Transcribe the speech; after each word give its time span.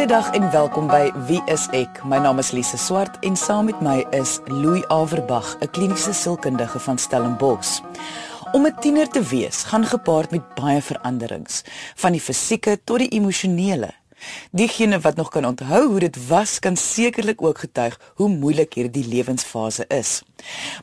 Goeiedag 0.00 0.30
en 0.32 0.50
welkom 0.50 0.86
by 0.88 1.10
Wie 1.28 1.42
is 1.52 1.66
ek? 1.76 1.98
My 2.08 2.16
naam 2.24 2.38
is 2.40 2.54
Lise 2.56 2.78
Swart 2.80 3.18
en 3.20 3.34
saam 3.36 3.66
met 3.68 3.82
my 3.84 3.98
is 4.16 4.38
Louis 4.48 4.80
Averbag, 4.88 5.58
'n 5.60 5.68
kliniese 5.76 6.14
sielkundige 6.16 6.80
van 6.80 6.98
Stellenbosch. 6.98 7.82
Om 8.52 8.66
'n 8.66 8.80
tiener 8.80 9.08
te 9.08 9.20
wees 9.20 9.62
gaan 9.68 9.84
gepaard 9.84 10.30
met 10.30 10.54
baie 10.54 10.80
veranderings, 10.82 11.62
van 11.94 12.12
die 12.12 12.20
fisieke 12.20 12.80
tot 12.84 12.98
die 12.98 13.08
emosionele. 13.08 13.92
Diegene 14.50 15.00
wat 15.00 15.16
nog 15.16 15.28
kan 15.28 15.44
onthou 15.44 15.88
hoe 15.88 16.00
dit 16.00 16.28
was, 16.28 16.58
kan 16.58 16.76
sekerlik 16.76 17.42
ook 17.42 17.58
getuig 17.58 18.00
hoe 18.14 18.28
moeilik 18.28 18.74
hierdie 18.74 19.08
lewensfase 19.08 19.84
is. 19.88 20.22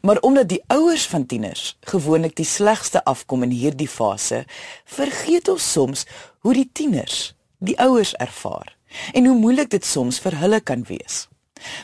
Maar 0.02 0.20
omdat 0.20 0.48
die 0.48 0.64
ouers 0.68 1.08
van 1.08 1.26
tieners 1.26 1.78
gewoonlik 1.82 2.36
die 2.36 2.46
slegste 2.46 3.04
afkom 3.04 3.44
in 3.44 3.50
hierdie 3.50 3.90
fase, 3.90 4.46
vergeet 4.86 5.48
ons 5.48 5.72
soms 5.72 6.06
hoe 6.40 6.54
die 6.54 6.70
tieners 6.74 7.36
die 7.60 7.80
ouers 7.80 8.14
ervaar 8.14 8.77
en 9.14 9.26
hoe 9.26 9.38
moeilik 9.38 9.70
dit 9.70 9.86
soms 9.86 10.20
vir 10.20 10.40
hulle 10.40 10.62
kan 10.62 10.84
wees. 10.88 11.28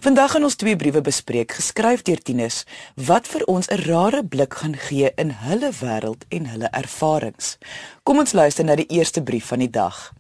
Vandag 0.01 0.31
gaan 0.31 0.43
ons 0.43 0.55
twee 0.55 0.75
briewe 0.75 1.01
bespreek 1.01 1.55
geskryf 1.57 2.03
deur 2.05 2.21
tieners 2.21 2.63
wat 3.09 3.27
vir 3.27 3.43
ons 3.49 3.67
'n 3.67 3.81
rare 3.89 4.23
blik 4.23 4.53
gaan 4.53 4.75
gee 4.75 5.11
in 5.17 5.29
hulle 5.29 5.71
wêreld 5.81 6.25
en 6.29 6.45
hulle 6.45 6.69
ervarings. 6.71 7.57
Kom 8.03 8.19
ons 8.19 8.33
luister 8.33 8.65
na 8.65 8.75
die 8.75 8.89
eerste 8.89 9.21
brief 9.23 9.45
van 9.45 9.59
die 9.59 9.69
dag. 9.69 10.13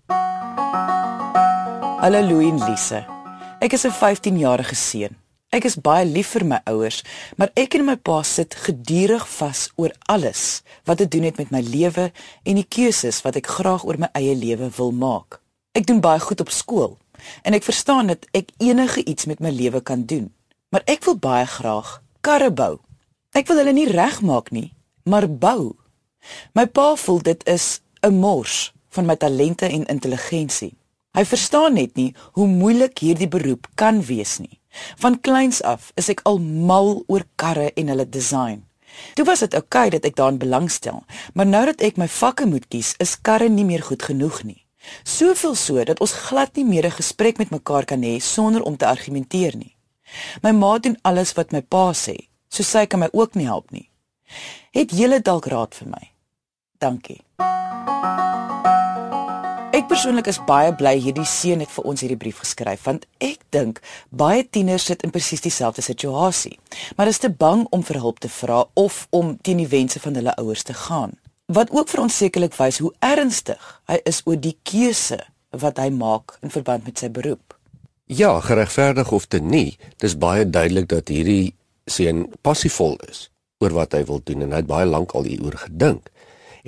Hallo 2.03 2.21
Louie 2.21 2.49
en 2.49 2.59
Lise. 2.69 3.05
Ek 3.59 3.73
is 3.73 3.85
'n 3.85 3.91
15-jarige 3.91 4.75
seun. 4.75 5.15
Ek 5.53 5.63
is 5.63 5.75
baie 5.75 6.05
lief 6.05 6.27
vir 6.33 6.45
my 6.45 6.59
ouers, 6.65 7.03
maar 7.37 7.51
ek 7.53 7.75
en 7.75 7.85
my 7.85 7.95
pa 7.95 8.23
sit 8.23 8.55
gedurig 8.55 9.27
vas 9.27 9.69
oor 9.75 9.93
alles 10.09 10.63
wat 10.85 10.97
te 10.97 11.07
doen 11.07 11.23
het 11.23 11.37
met 11.37 11.51
my 11.51 11.61
lewe 11.61 12.11
en 12.43 12.55
die 12.55 12.65
keuses 12.65 13.21
wat 13.21 13.35
ek 13.35 13.47
graag 13.47 13.85
oor 13.85 13.97
my 13.97 14.09
eie 14.13 14.35
lewe 14.35 14.71
wil 14.77 14.91
maak. 14.91 15.42
Ek 15.73 15.87
doen 15.89 16.03
baie 16.05 16.21
goed 16.21 16.41
op 16.43 16.51
skool 16.53 16.97
en 17.41 17.55
ek 17.57 17.65
verstaan 17.65 18.11
dat 18.11 18.27
ek 18.37 18.51
enige 18.61 19.01
iets 19.09 19.25
met 19.25 19.39
my 19.41 19.49
lewe 19.49 19.81
kan 19.81 20.03
doen. 20.05 20.27
Maar 20.69 20.83
ek 20.85 21.05
wil 21.07 21.17
baie 21.17 21.45
graag 21.49 22.01
karre 22.21 22.51
bou. 22.53 22.77
Ek 23.33 23.47
wil 23.49 23.57
hulle 23.61 23.73
nie 23.73 23.89
regmaak 23.89 24.51
nie, 24.53 24.73
maar 25.09 25.25
bou. 25.25 25.73
My 26.53 26.67
pa 26.69 26.93
voel 26.95 27.21
dit 27.25 27.41
is 27.49 27.81
'n 28.05 28.13
mors 28.13 28.73
van 28.89 29.05
my 29.05 29.15
talente 29.15 29.65
en 29.65 29.85
intelligensie. 29.85 30.75
Hy 31.17 31.25
verstaan 31.25 31.73
net 31.73 31.95
nie 31.95 32.13
hoe 32.33 32.47
moeilik 32.47 32.97
hierdie 32.97 33.27
beroep 33.27 33.67
kan 33.75 34.01
wees 34.05 34.37
nie. 34.37 34.59
Van 34.97 35.19
kleins 35.21 35.61
af 35.61 35.91
is 35.95 36.09
ek 36.09 36.21
al 36.23 36.39
mal 36.39 37.03
oor 37.07 37.25
karre 37.35 37.71
en 37.73 37.87
hulle 37.87 38.09
design. 38.09 38.65
Toe 39.13 39.25
was 39.25 39.39
dit 39.39 39.53
oukei 39.53 39.87
okay 39.87 39.89
dat 39.89 40.05
ek 40.05 40.15
daarin 40.15 40.37
belangstel, 40.37 41.03
maar 41.33 41.45
nou 41.45 41.65
dat 41.65 41.81
ek 41.81 41.97
my 41.97 42.07
vakke 42.07 42.45
moet 42.45 42.67
kies, 42.67 42.93
is 42.97 43.21
karre 43.21 43.49
nie 43.49 43.65
meer 43.65 43.81
goed 43.81 44.03
genoeg 44.03 44.43
nie. 44.43 44.62
Soveel 45.03 45.55
so 45.55 45.83
dat 45.83 45.99
ons 45.99 46.13
glad 46.27 46.55
nie 46.55 46.65
meer 46.65 46.85
'n 46.85 46.99
gesprek 46.99 47.37
met 47.37 47.49
mekaar 47.49 47.85
kan 47.85 48.01
hê 48.01 48.19
sonder 48.19 48.63
om 48.63 48.77
te 48.77 48.85
argumenteer 48.85 49.55
nie. 49.55 49.75
My 50.41 50.51
ma 50.51 50.77
doen 50.79 50.97
alles 51.01 51.33
wat 51.33 51.51
my 51.51 51.61
pa 51.61 51.93
sê, 51.93 52.15
so 52.49 52.63
sy 52.63 52.85
kan 52.85 52.99
my 52.99 53.09
ook 53.11 53.35
nie 53.35 53.45
help 53.45 53.71
nie. 53.71 53.89
Het 54.71 54.91
julle 54.91 55.21
dalk 55.21 55.45
raad 55.45 55.75
vir 55.75 55.87
my? 55.87 56.11
Dankie. 56.77 57.21
Ek 59.73 59.87
persoonlik 59.87 60.27
is 60.27 60.37
baie 60.45 60.73
bly 60.75 60.99
hierdie 61.01 61.25
seun 61.25 61.59
het 61.59 61.71
vir 61.71 61.85
ons 61.89 62.01
hierdie 62.01 62.17
brief 62.17 62.43
geskryf 62.43 62.83
want 62.85 63.07
ek 63.17 63.39
dink 63.49 63.81
baie 64.09 64.43
tieners 64.45 64.85
sit 64.85 65.01
in 65.03 65.09
presies 65.09 65.41
dieselfde 65.41 65.81
situasie, 65.81 66.59
maar 66.95 67.07
is 67.07 67.17
te 67.17 67.29
bang 67.29 67.65
om 67.71 67.83
vir 67.83 67.99
hulp 67.99 68.19
te 68.19 68.29
vra 68.29 68.65
of 68.73 69.07
om 69.09 69.37
teen 69.41 69.57
die 69.57 69.67
wense 69.67 69.99
van 69.99 70.13
hulle 70.13 70.35
ouers 70.37 70.63
te 70.63 70.73
gaan 70.73 71.17
wat 71.53 71.71
ook 71.71 71.89
vir 71.89 72.01
ons 72.05 72.17
sekerlik 72.17 72.55
wys 72.57 72.79
hoe 72.83 72.91
ernstig 72.99 73.61
hy 73.89 73.99
is 74.09 74.21
oor 74.25 74.39
die 74.39 74.55
keuse 74.67 75.19
wat 75.63 75.77
hy 75.81 75.89
maak 75.93 76.37
in 76.41 76.53
verband 76.53 76.87
met 76.87 77.01
sy 77.01 77.09
beroep. 77.13 77.53
Ja, 78.09 78.39
geregverdig 78.43 79.11
of 79.11 79.27
te 79.29 79.39
nie, 79.39 79.77
dis 80.01 80.17
baie 80.19 80.45
duidelik 80.45 80.89
dat 80.91 81.11
hierdie 81.13 81.53
seun 81.89 82.25
passievol 82.41 82.97
is 83.09 83.29
oor 83.63 83.75
wat 83.77 83.95
hy 83.95 84.03
wil 84.09 84.19
doen 84.25 84.43
en 84.43 84.55
hy 84.55 84.63
het 84.63 84.69
baie 84.69 84.87
lank 84.89 85.13
al 85.15 85.29
hieroor 85.29 85.55
gedink 85.67 86.09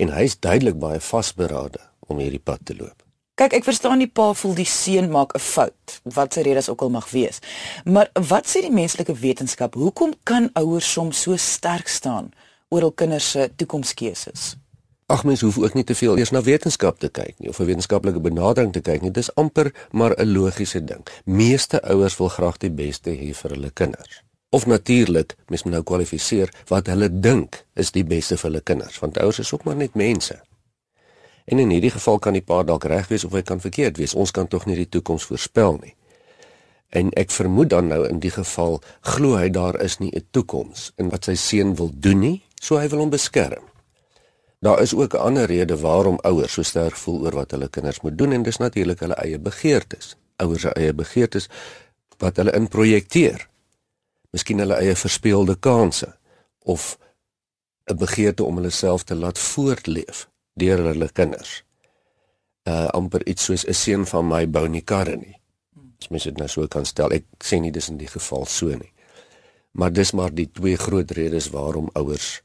en 0.00 0.12
hy's 0.16 0.38
duidelik 0.40 0.78
baie 0.80 1.00
vasberade 1.00 1.80
om 2.06 2.20
hierdie 2.22 2.42
pad 2.42 2.62
te 2.64 2.76
loop. 2.76 3.02
Kyk, 3.36 3.52
ek 3.58 3.66
verstaan 3.66 4.00
die 4.00 4.08
pa 4.08 4.30
voel 4.32 4.54
die 4.56 4.68
seun 4.68 5.10
maak 5.12 5.34
'n 5.36 5.44
fout, 5.44 6.00
wat 6.16 6.32
sy 6.32 6.40
redes 6.40 6.70
ook 6.72 6.80
al 6.80 6.90
mag 6.90 7.10
wees. 7.10 7.40
Maar 7.84 8.08
wat 8.14 8.48
sê 8.48 8.62
die 8.64 8.72
menslike 8.72 9.12
wetenskap? 9.12 9.74
Hoekom 9.74 10.14
kan 10.24 10.48
ouers 10.54 10.92
soms 10.92 11.20
so 11.20 11.36
sterk 11.36 11.88
staan 11.88 12.32
oor 12.70 12.80
hul 12.80 12.92
kinders 12.92 13.30
se 13.30 13.50
toekomskeuses? 13.56 14.56
Ag 15.06 15.24
mens 15.24 15.40
hoef 15.40 15.58
ook 15.58 15.74
nie 15.74 15.84
te 15.84 15.94
veel 15.94 16.18
eers 16.18 16.32
na 16.34 16.40
wetenskap 16.42 16.96
te 16.98 17.08
kyk 17.08 17.36
nie 17.38 17.48
of 17.48 17.58
'n 17.60 17.66
wetenskaplike 17.68 18.20
benadering 18.20 18.72
te 18.72 18.80
kyk 18.80 19.02
nie. 19.02 19.10
Dis 19.10 19.34
amper 19.34 19.70
maar 19.90 20.14
'n 20.18 20.32
logiese 20.32 20.84
ding. 20.84 21.06
Meeste 21.24 21.82
ouers 21.82 22.16
wil 22.16 22.28
graag 22.28 22.56
die 22.56 22.70
beste 22.70 23.10
hê 23.10 23.34
vir 23.34 23.50
hulle 23.50 23.70
kinders. 23.70 24.22
Of 24.50 24.66
natuurlik, 24.66 25.36
mens 25.46 25.62
moet 25.62 25.72
nou 25.72 25.82
kwalifiseer 25.82 26.50
wat 26.66 26.86
hulle 26.86 27.20
dink 27.20 27.64
is 27.74 27.90
die 27.90 28.04
beste 28.04 28.36
vir 28.36 28.50
hulle 28.50 28.60
kinders, 28.60 28.98
want 28.98 29.18
ouers 29.18 29.38
is 29.38 29.52
ook 29.52 29.64
maar 29.64 29.76
net 29.76 29.94
mense. 29.94 30.40
En 31.44 31.58
in 31.58 31.70
hierdie 31.70 31.90
geval 31.90 32.18
kan 32.18 32.32
die 32.32 32.42
pa 32.42 32.62
dalk 32.62 32.84
reg 32.84 33.08
wees 33.08 33.24
of 33.24 33.32
hy 33.32 33.42
kan 33.42 33.60
verkeerd 33.60 33.96
wees. 33.96 34.14
Ons 34.14 34.30
kan 34.30 34.48
tog 34.48 34.66
nie 34.66 34.76
die 34.76 34.88
toekoms 34.88 35.24
voorspel 35.24 35.78
nie. 35.82 35.94
En 36.88 37.12
ek 37.12 37.30
vermoed 37.30 37.70
dan 37.70 37.86
nou 37.86 38.08
in 38.08 38.18
die 38.18 38.30
geval 38.30 38.82
glo 39.00 39.36
hy 39.36 39.50
daar 39.50 39.80
is 39.80 39.98
nie 39.98 40.10
'n 40.10 40.26
toekoms 40.30 40.92
in 40.96 41.08
wat 41.08 41.24
sy 41.24 41.34
seun 41.34 41.76
wil 41.76 41.90
doen 41.94 42.18
nie, 42.18 42.42
so 42.60 42.78
hy 42.78 42.88
wil 42.88 42.98
hom 42.98 43.10
beskerm. 43.10 43.75
Daar 44.58 44.80
is 44.80 44.94
ook 44.94 45.12
'n 45.14 45.16
ander 45.16 45.46
rede 45.46 45.78
waarom 45.78 46.18
ouers 46.22 46.52
so 46.52 46.62
sterk 46.62 46.96
voel 46.96 47.20
oor 47.20 47.34
wat 47.34 47.50
hulle 47.50 47.68
kinders 47.68 48.00
moet 48.00 48.18
doen 48.18 48.32
en 48.32 48.42
dis 48.42 48.56
natuurlik 48.56 49.00
hulle 49.00 49.14
eie 49.14 49.38
begeertes. 49.38 50.16
Ouers 50.36 50.60
se 50.60 50.72
eie 50.72 50.94
begeertes 50.94 51.48
wat 52.18 52.36
hulle 52.36 52.52
inprojekteer. 52.52 53.48
Miskien 54.30 54.58
hulle 54.58 54.74
eie 54.74 54.96
verspeelde 54.96 55.54
kansse 55.54 56.16
of 56.58 56.98
'n 57.84 57.96
begeerte 57.96 58.44
om 58.44 58.56
hulle 58.56 58.70
self 58.70 59.02
te 59.02 59.14
laat 59.14 59.38
voortleef 59.38 60.28
deur 60.52 60.78
hulle 60.78 61.08
kinders. 61.12 61.64
Uh 62.64 62.86
amper 62.86 63.26
iets 63.26 63.44
soos 63.44 63.66
'n 63.66 63.74
seun 63.74 64.06
van 64.06 64.26
my 64.28 64.50
bou 64.50 64.68
nie 64.68 64.84
karre 64.84 65.16
nie. 65.16 65.40
As 66.00 66.08
mens 66.08 66.24
dit 66.24 66.36
nou 66.36 66.48
so 66.48 66.66
kan 66.66 66.84
stel, 66.84 67.12
ek 67.12 67.24
sê 67.44 67.60
nie 67.60 67.70
dis 67.70 67.88
in 67.88 67.96
die 67.96 68.10
geval 68.10 68.46
so 68.46 68.66
nie. 68.66 68.92
Maar 69.72 69.92
dis 69.92 70.12
maar 70.12 70.34
die 70.34 70.50
twee 70.52 70.76
groot 70.76 71.10
redes 71.10 71.50
waarom 71.50 71.90
ouers 71.92 72.42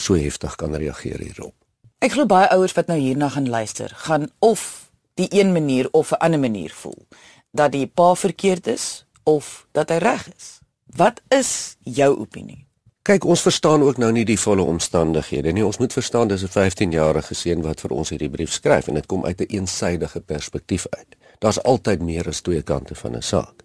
so 0.00 0.14
heftig 0.14 0.54
kan 0.56 0.74
reageer 0.74 1.20
hierop. 1.20 1.54
Ek 1.98 2.12
glo 2.12 2.26
baie 2.26 2.48
ouers 2.54 2.76
wat 2.78 2.86
nou 2.86 2.98
hierna 2.98 3.28
gaan 3.28 3.48
luister, 3.48 3.90
gaan 4.06 4.28
of 4.38 4.90
die 5.18 5.28
een 5.30 5.52
manier 5.52 5.88
of 5.90 6.10
'n 6.12 6.22
ander 6.22 6.40
manier 6.40 6.70
voel 6.70 7.06
dat 7.50 7.72
die 7.72 7.86
pa 7.86 8.14
verkeerd 8.14 8.66
is 8.66 9.06
of 9.22 9.66
dat 9.72 9.88
hy 9.88 9.96
reg 9.96 10.28
is. 10.36 10.58
Wat 10.96 11.20
is 11.28 11.76
jou 11.80 12.18
opinie? 12.18 12.66
Kyk, 13.02 13.24
ons 13.24 13.40
verstaan 13.40 13.82
ook 13.82 13.96
nou 13.96 14.12
nie 14.12 14.24
die 14.24 14.40
volle 14.40 14.62
omstandighede 14.62 15.52
nie. 15.52 15.64
Ons 15.64 15.78
moet 15.78 15.92
verstaan 15.92 16.28
dis 16.28 16.42
'n 16.42 16.48
15-jarige 16.48 17.34
seun 17.34 17.62
wat 17.62 17.80
vir 17.80 17.90
ons 17.90 18.08
hierdie 18.08 18.30
brief 18.30 18.52
skryf 18.52 18.88
en 18.88 18.94
dit 18.94 19.06
kom 19.06 19.24
uit 19.24 19.40
'n 19.40 19.42
een 19.42 19.60
eensydige 19.60 20.20
perspektief 20.20 20.86
uit. 20.90 21.16
Daar's 21.38 21.62
altyd 21.62 22.02
meer 22.02 22.28
as 22.28 22.40
twee 22.40 22.62
kante 22.62 22.94
van 22.94 23.16
'n 23.16 23.22
saak. 23.22 23.62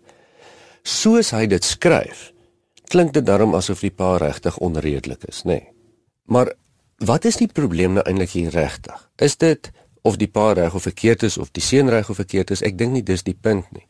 Soos 0.83 1.31
hy 1.31 1.47
dit 1.47 1.63
skryf, 1.63 2.33
klink 2.87 3.13
dit 3.13 3.25
daarom 3.25 3.55
asof 3.55 3.79
die 3.79 3.91
pa 3.91 4.17
regtig 4.17 4.57
onredelik 4.57 5.23
is, 5.23 5.43
nê? 5.43 5.47
Nee. 5.47 5.72
Maar 6.25 6.53
wat 7.03 7.25
is 7.25 7.37
die 7.41 7.49
probleem 7.51 7.97
nou 7.97 8.03
eintlik 8.07 8.35
hier 8.37 8.51
regtig? 8.53 9.09
Is 9.15 9.37
dit 9.37 9.71
of 10.01 10.17
die 10.19 10.27
pa 10.27 10.51
reg 10.53 10.73
of 10.75 10.85
verkeerd 10.87 11.23
is 11.23 11.37
of 11.37 11.51
die 11.51 11.63
seun 11.63 11.89
reg 11.89 12.09
of 12.09 12.19
verkeerd 12.19 12.51
is? 12.51 12.63
Ek 12.63 12.77
dink 12.77 12.95
nie 12.95 13.03
dis 13.03 13.25
die 13.27 13.35
punt 13.35 13.69
nie. 13.75 13.85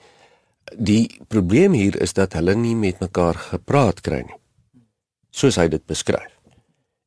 Die 0.74 1.20
probleem 1.28 1.76
hier 1.78 2.00
is 2.02 2.16
dat 2.18 2.34
hulle 2.34 2.56
nie 2.56 2.76
met 2.76 3.02
mekaar 3.04 3.38
gepraat 3.52 4.02
kry 4.02 4.24
nie. 4.26 4.40
Soos 5.34 5.58
hy 5.62 5.68
dit 5.68 5.86
beskryf. 5.86 6.30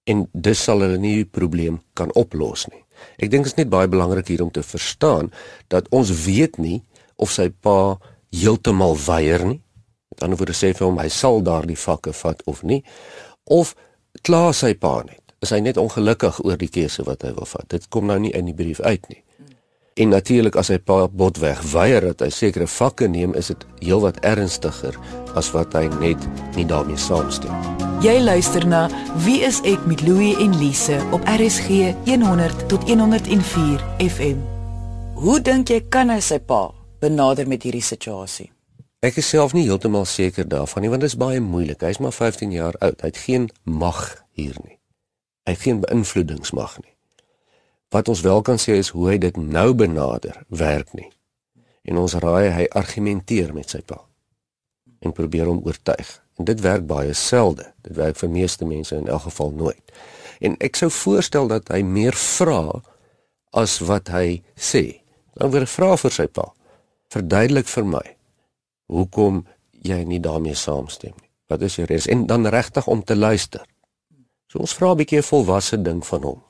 En 0.06 0.26
dis 0.32 0.60
sal 0.62 0.84
hulle 0.84 0.98
nie 1.02 1.16
die 1.22 1.30
probleem 1.30 1.80
kan 1.98 2.12
oplos 2.14 2.66
nie. 2.70 2.84
Ek 3.18 3.30
dink 3.32 3.46
dit 3.46 3.52
is 3.52 3.58
net 3.58 3.70
baie 3.72 3.88
belangrik 3.90 4.28
hier 4.30 4.44
om 4.44 4.52
te 4.54 4.62
verstaan 4.62 5.32
dat 5.72 5.88
ons 5.94 6.12
weet 6.24 6.60
nie 6.62 6.80
of 7.16 7.32
sy 7.32 7.48
pa 7.50 7.96
heeltemal 8.34 8.96
weier 9.06 9.44
nie. 9.44 9.60
Met 10.12 10.22
ander 10.22 10.38
woorde 10.38 10.56
sê 10.56 10.72
vir 10.76 10.86
hom 10.86 11.00
hy 11.00 11.08
sal 11.12 11.42
daardie 11.44 11.78
vakke 11.78 12.14
vat 12.16 12.42
of 12.46 12.62
nie 12.62 12.82
of 13.46 13.74
kla 14.22 14.52
sy 14.52 14.74
pa 14.74 15.02
net. 15.04 15.22
Is 15.44 15.52
hy 15.52 15.60
net 15.60 15.76
ongelukkig 15.76 16.40
oor 16.44 16.56
die 16.56 16.70
keuse 16.72 17.04
wat 17.06 17.22
hy 17.26 17.34
wil 17.36 17.48
vat? 17.48 17.66
Dit 17.68 17.88
kom 17.92 18.06
nou 18.08 18.18
nie 18.20 18.32
in 18.36 18.48
die 18.48 18.56
brief 18.56 18.80
uit 18.80 19.04
nie. 19.12 19.22
En 19.96 20.10
natuurlik 20.12 20.56
as 20.60 20.68
hy 20.68 20.76
pa 20.76 21.06
botweg 21.08 21.60
weier 21.72 22.04
dat 22.04 22.20
hy 22.20 22.28
sekere 22.32 22.66
vakke 22.68 23.08
neem, 23.08 23.32
is 23.32 23.48
dit 23.48 23.62
heelwat 23.80 24.18
ernstiger 24.28 24.96
as 25.40 25.48
wat 25.54 25.72
hy 25.76 25.86
net 26.02 26.20
nie 26.56 26.66
daarmee 26.68 27.00
saamstem. 27.00 27.52
Jy 28.04 28.18
luister 28.20 28.66
na 28.68 28.86
Wie 29.24 29.38
is 29.44 29.62
ek 29.64 29.86
met 29.88 30.04
Louie 30.04 30.34
en 30.44 30.52
Lise 30.60 30.98
op 31.16 31.24
RSG 31.24 31.94
100 32.04 32.66
tot 32.68 32.84
104 32.88 33.86
FM. 34.04 34.42
Hoe 35.16 35.38
dink 35.40 35.72
jy 35.72 35.80
kan 35.88 36.12
hy 36.12 36.20
sy 36.20 36.42
pa 36.44 36.66
benader 37.00 37.48
met 37.48 37.64
hierdie 37.64 37.84
situasie? 37.84 38.50
Ek 39.04 39.18
is 39.20 39.28
self 39.28 39.52
nie 39.52 39.66
heeltemal 39.66 40.06
seker 40.08 40.46
daarvan 40.48 40.82
nie 40.82 40.90
want 40.90 41.04
dit 41.04 41.10
is 41.12 41.20
baie 41.20 41.40
moeilik. 41.40 41.82
Hy's 41.84 42.00
maar 42.00 42.16
15 42.16 42.52
jaar 42.54 42.76
oud. 42.80 43.02
Hy 43.04 43.10
het 43.12 43.20
geen 43.20 43.50
mag 43.64 44.24
hier 44.32 44.56
nie. 44.64 44.78
Hy 45.44 45.52
het 45.52 45.64
geen 45.66 45.82
beïnvloedingsmag 45.84 46.78
nie. 46.80 46.94
Wat 47.92 48.08
ons 48.08 48.24
wel 48.24 48.40
kan 48.42 48.58
sê 48.58 48.78
is 48.80 48.94
hoe 48.96 49.10
hy 49.12 49.18
dit 49.20 49.36
nou 49.36 49.74
benader, 49.76 50.40
werk 50.48 50.94
nie. 50.96 51.10
En 51.86 52.00
ons 52.00 52.16
raai 52.24 52.48
hy 52.50 52.64
argumenteer 52.72 53.52
met 53.54 53.70
sy 53.70 53.82
pa 53.84 54.00
en 55.04 55.12
probeer 55.12 55.46
hom 55.46 55.60
oortuig. 55.62 56.08
En 56.40 56.48
dit 56.48 56.60
werk 56.64 56.86
baie 56.88 57.12
selde. 57.14 57.68
Dit 57.84 57.94
werk 58.00 58.16
vir 58.16 58.32
meeste 58.32 58.66
mense 58.66 58.96
in 58.96 59.06
elk 59.12 59.28
geval 59.28 59.52
nooit. 59.60 59.92
En 60.40 60.56
ek 60.64 60.80
sou 60.80 60.88
voorstel 60.90 61.52
dat 61.52 61.68
hy 61.70 61.84
meer 61.84 62.16
vra 62.16 62.80
as 63.52 63.78
wat 63.84 64.08
hy 64.10 64.40
sê. 64.56 65.04
Dan 65.36 65.52
weer 65.52 65.68
vra 65.68 65.94
vir 66.00 66.16
sy 66.16 66.26
pa. 66.26 66.48
Verduidelik 67.12 67.68
vir 67.70 67.86
my 67.92 68.06
hoekom 68.86 69.44
jy 69.70 70.02
nie 70.04 70.20
daarmee 70.20 70.54
saamstem 70.54 71.14
nie. 71.20 71.30
Wat 71.46 71.62
is 71.62 71.76
jou 71.78 71.86
redes? 71.86 72.08
En 72.10 72.26
dan 72.26 72.46
regtig 72.46 72.86
om 72.86 73.04
te 73.04 73.16
luister. 73.16 73.66
So 74.50 74.58
ons 74.58 74.74
vra 74.74 74.90
'n 74.92 74.96
bietjie 74.96 75.18
'n 75.18 75.22
volwasse 75.22 75.82
ding 75.82 76.06
van 76.06 76.22
hom 76.22 76.42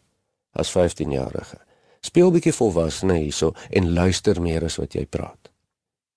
as 0.52 0.70
15-jarige. 0.70 1.58
Speel 2.00 2.30
bietjie 2.30 2.52
volwasse 2.52 3.12
hierso 3.12 3.52
en 3.70 3.92
luister 3.92 4.40
meer 4.42 4.64
as 4.64 4.76
wat 4.76 4.92
jy 4.92 5.06
praat. 5.06 5.50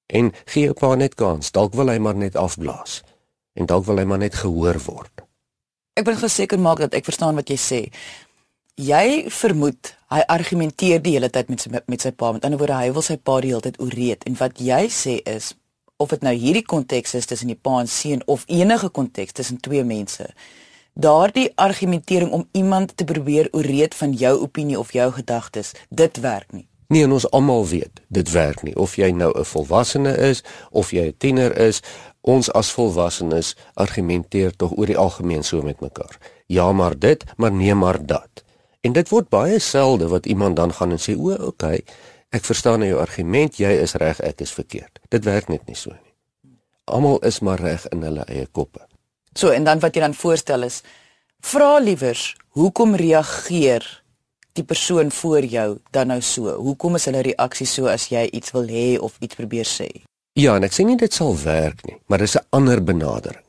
En 0.08 0.32
gee 0.46 0.64
jou 0.64 0.74
pa 0.74 0.96
net 0.96 1.16
kans. 1.16 1.52
Dalk 1.52 1.74
wil 1.74 1.88
hy 1.88 1.98
maar 1.98 2.16
net 2.16 2.36
afblaas. 2.36 3.04
En 3.54 3.66
dalk 3.66 3.86
wil 3.86 3.98
hy 3.98 4.04
maar 4.04 4.18
net 4.18 4.36
gehoor 4.36 4.80
word. 4.86 5.22
Ek 5.94 6.06
wil 6.06 6.16
geseker 6.16 6.60
maak 6.60 6.80
dat 6.80 6.94
ek 6.94 7.06
verstaan 7.06 7.36
wat 7.36 7.50
jy 7.50 7.58
sê. 7.58 7.82
Jy 8.76 9.30
vermoed 9.30 9.96
hy 10.10 10.22
argumenteer 10.32 11.02
die 11.04 11.18
hele 11.18 11.30
tyd 11.30 11.50
met 11.50 11.62
sy 11.62 11.70
met 11.70 12.02
sy 12.02 12.12
pa. 12.12 12.32
Met 12.32 12.46
ander 12.46 12.58
woorde, 12.58 12.78
hy 12.80 12.92
wil 12.92 13.02
sy 13.06 13.18
pa 13.18 13.42
die 13.42 13.52
hele 13.52 13.62
tyd 13.62 13.82
oreed 13.84 14.24
en 14.26 14.38
wat 14.40 14.62
jy 14.64 14.88
sê 14.88 15.20
is 15.28 15.54
of 16.00 16.14
dit 16.16 16.22
nou 16.24 16.32
hierdie 16.32 16.64
konteks 16.64 17.14
is 17.20 17.28
tussen 17.28 17.52
die 17.52 17.60
pa 17.60 17.82
en 17.82 17.88
seun 17.92 18.22
of 18.32 18.46
enige 18.48 18.88
konteks 18.96 19.36
tussen 19.36 19.60
twee 19.60 19.84
mense. 19.84 20.30
Daardie 20.94 21.50
argumentering 21.60 22.32
om 22.32 22.48
iemand 22.52 22.96
te 22.98 23.04
probeer 23.04 23.50
oreed 23.52 23.96
van 23.96 24.14
jou 24.16 24.38
opinie 24.40 24.80
of 24.80 24.94
jou 24.96 25.12
gedagtes, 25.12 25.74
dit 25.90 26.20
werk 26.24 26.52
nie. 26.56 26.68
Nee, 26.88 27.04
en 27.04 27.12
ons 27.12 27.28
almal 27.36 27.68
weet, 27.68 28.00
dit 28.08 28.32
werk 28.32 28.64
nie 28.64 28.76
of 28.80 28.96
jy 28.96 29.12
nou 29.12 29.30
'n 29.40 29.46
volwassene 29.46 30.16
is 30.18 30.44
of 30.72 30.92
jy 30.92 31.12
'n 31.12 31.18
tiener 31.18 31.58
is, 31.58 31.82
ons 32.22 32.52
as 32.52 32.72
volwassenes 32.72 33.56
argumenteer 33.74 34.56
tog 34.56 34.78
oor 34.78 34.86
die 34.86 34.98
algemeen 34.98 35.44
so 35.44 35.62
met 35.62 35.80
mekaar. 35.80 36.18
Ja, 36.48 36.72
maar 36.72 37.00
dit, 37.00 37.24
maar 37.38 37.52
nee, 37.52 37.76
maar 37.76 38.06
dat. 38.06 38.44
En 38.82 38.94
dit 38.94 39.10
word 39.10 39.30
baie 39.30 39.60
selde 39.60 40.08
wat 40.08 40.26
iemand 40.26 40.56
dan 40.56 40.74
gaan 40.74 40.92
en 40.92 41.00
sê, 41.00 41.18
"O, 41.18 41.36
okay, 41.46 41.84
Ek 42.30 42.46
verstaan 42.46 42.84
jou 42.86 43.00
argument, 43.02 43.56
jy 43.58 43.72
is 43.82 43.96
reg, 43.98 44.20
ek 44.22 44.44
is 44.46 44.52
verkeerd. 44.54 45.00
Dit 45.10 45.26
werk 45.26 45.50
net 45.50 45.66
nie 45.66 45.78
so 45.78 45.90
nie. 45.96 46.14
Almal 46.86 47.18
is 47.26 47.40
maar 47.46 47.62
reg 47.62 47.88
in 47.94 48.04
hulle 48.06 48.26
eie 48.30 48.46
koppe. 48.46 48.84
So 49.34 49.50
en 49.54 49.66
dan 49.66 49.82
wat 49.82 49.98
jy 49.98 50.04
dan 50.04 50.14
voorstel 50.18 50.68
is 50.68 50.84
vra 51.46 51.78
liewers, 51.82 52.36
hoekom 52.58 52.94
reageer 53.00 53.86
die 54.58 54.66
persoon 54.66 55.12
voor 55.12 55.46
jou 55.46 55.68
dan 55.96 56.14
nou 56.14 56.22
so? 56.22 56.54
Hoekom 56.62 57.00
is 57.00 57.10
hulle 57.10 57.26
reaksie 57.26 57.68
so 57.70 57.90
as 57.90 58.10
jy 58.14 58.28
iets 58.30 58.54
wil 58.54 58.70
hê 58.70 58.88
of 59.00 59.18
iets 59.26 59.38
probeer 59.40 59.66
sê? 59.66 59.90
Ja, 60.38 60.56
en 60.58 60.66
ek 60.68 60.76
sê 60.76 60.86
nie 60.86 60.98
dit 61.00 61.14
sal 61.14 61.34
werk 61.44 61.82
nie, 61.88 61.98
maar 62.08 62.22
dis 62.22 62.38
'n 62.38 62.46
ander 62.52 62.84
benadering. 62.84 63.46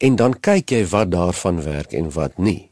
En 0.00 0.16
dan 0.16 0.34
kyk 0.40 0.70
jy 0.70 0.86
wat 0.86 1.10
daarvan 1.10 1.62
werk 1.62 1.92
en 1.92 2.10
wat 2.10 2.38
nie 2.38 2.71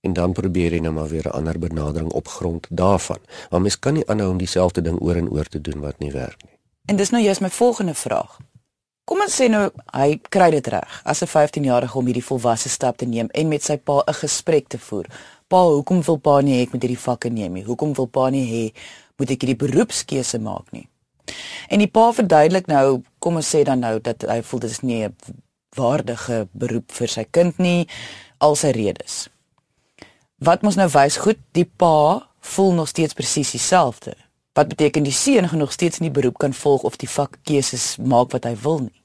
en 0.00 0.12
dan 0.12 0.32
probeer 0.32 0.72
jy 0.72 0.80
nou 0.80 0.92
maar 0.92 1.08
weer 1.08 1.26
'n 1.26 1.36
ander 1.36 1.58
benadering 1.58 2.10
op 2.10 2.28
grond 2.28 2.66
daarvan. 2.70 3.18
Maar 3.50 3.60
mens 3.60 3.78
kan 3.78 3.94
nie 3.94 4.06
aanhou 4.06 4.30
om 4.30 4.38
dieselfde 4.38 4.82
ding 4.82 5.00
oor 5.00 5.16
en 5.16 5.30
oor 5.30 5.44
te 5.44 5.60
doen 5.60 5.80
wat 5.80 5.98
nie 5.98 6.12
werk 6.12 6.42
nie. 6.42 6.58
En 6.84 6.96
dis 6.96 7.10
nou 7.10 7.22
juist 7.22 7.40
my 7.40 7.50
volgende 7.50 7.94
vraag. 7.94 8.38
Kom 9.04 9.20
ons 9.20 9.40
sê 9.42 9.48
nou 9.50 9.70
hy 9.90 10.20
kry 10.28 10.50
dit 10.50 10.66
reg 10.66 11.00
as 11.04 11.22
'n 11.22 11.26
15-jarige 11.26 11.98
om 11.98 12.04
hierdie 12.04 12.24
volwasse 12.24 12.68
stap 12.68 12.96
te 12.96 13.06
neem 13.06 13.28
en 13.30 13.48
met 13.48 13.62
sy 13.62 13.76
pa 13.76 14.02
'n 14.06 14.14
gesprek 14.14 14.68
te 14.68 14.78
voer. 14.78 15.06
Pa, 15.48 15.64
hoekom 15.64 16.02
wil 16.02 16.16
pa 16.16 16.40
nie 16.40 16.60
ek 16.62 16.72
moet 16.72 16.82
hierdie 16.82 17.04
vakke 17.08 17.28
neem 17.28 17.52
nie? 17.52 17.64
Hoekom 17.64 17.94
wil 17.94 18.06
pa 18.06 18.28
nie 18.30 18.46
hê 18.46 18.80
moet 19.16 19.30
ek 19.30 19.42
hierdie 19.42 19.66
beroepskeuse 19.66 20.38
maak 20.38 20.70
nie? 20.70 20.88
En 21.68 21.78
die 21.78 21.88
pa 21.88 22.12
verduidelik 22.12 22.66
nou, 22.66 23.02
kom 23.18 23.36
ons 23.36 23.54
sê 23.54 23.62
dan 23.62 23.80
nou 23.80 23.98
dat 24.00 24.22
hy 24.22 24.42
voel 24.42 24.60
dit 24.60 24.70
is 24.70 24.80
nie 24.80 25.04
'n 25.04 25.14
waardige 25.76 26.48
beroep 26.52 26.92
vir 26.92 27.08
sy 27.08 27.24
kind 27.30 27.58
nie, 27.58 27.88
al 28.38 28.56
sy 28.56 28.70
redes. 28.70 29.28
Wat 30.40 30.62
mos 30.64 30.78
nou 30.80 30.88
wys 30.88 31.18
goed, 31.20 31.36
die 31.52 31.66
pa 31.68 32.26
voel 32.40 32.72
nog 32.72 32.88
steeds 32.88 33.12
presies 33.12 33.50
dieselfde. 33.52 34.14
Wat 34.56 34.70
beteken 34.72 35.04
die 35.04 35.12
seun 35.12 35.48
gaan 35.48 35.60
nog 35.60 35.72
steeds 35.72 36.00
in 36.00 36.06
die 36.08 36.14
beroep 36.16 36.38
kan 36.40 36.54
volg 36.56 36.82
of 36.88 36.96
die 36.96 37.08
vakkeuses 37.08 37.98
maak 38.00 38.32
wat 38.32 38.48
hy 38.48 38.54
wil 38.62 38.78
nie. 38.86 39.02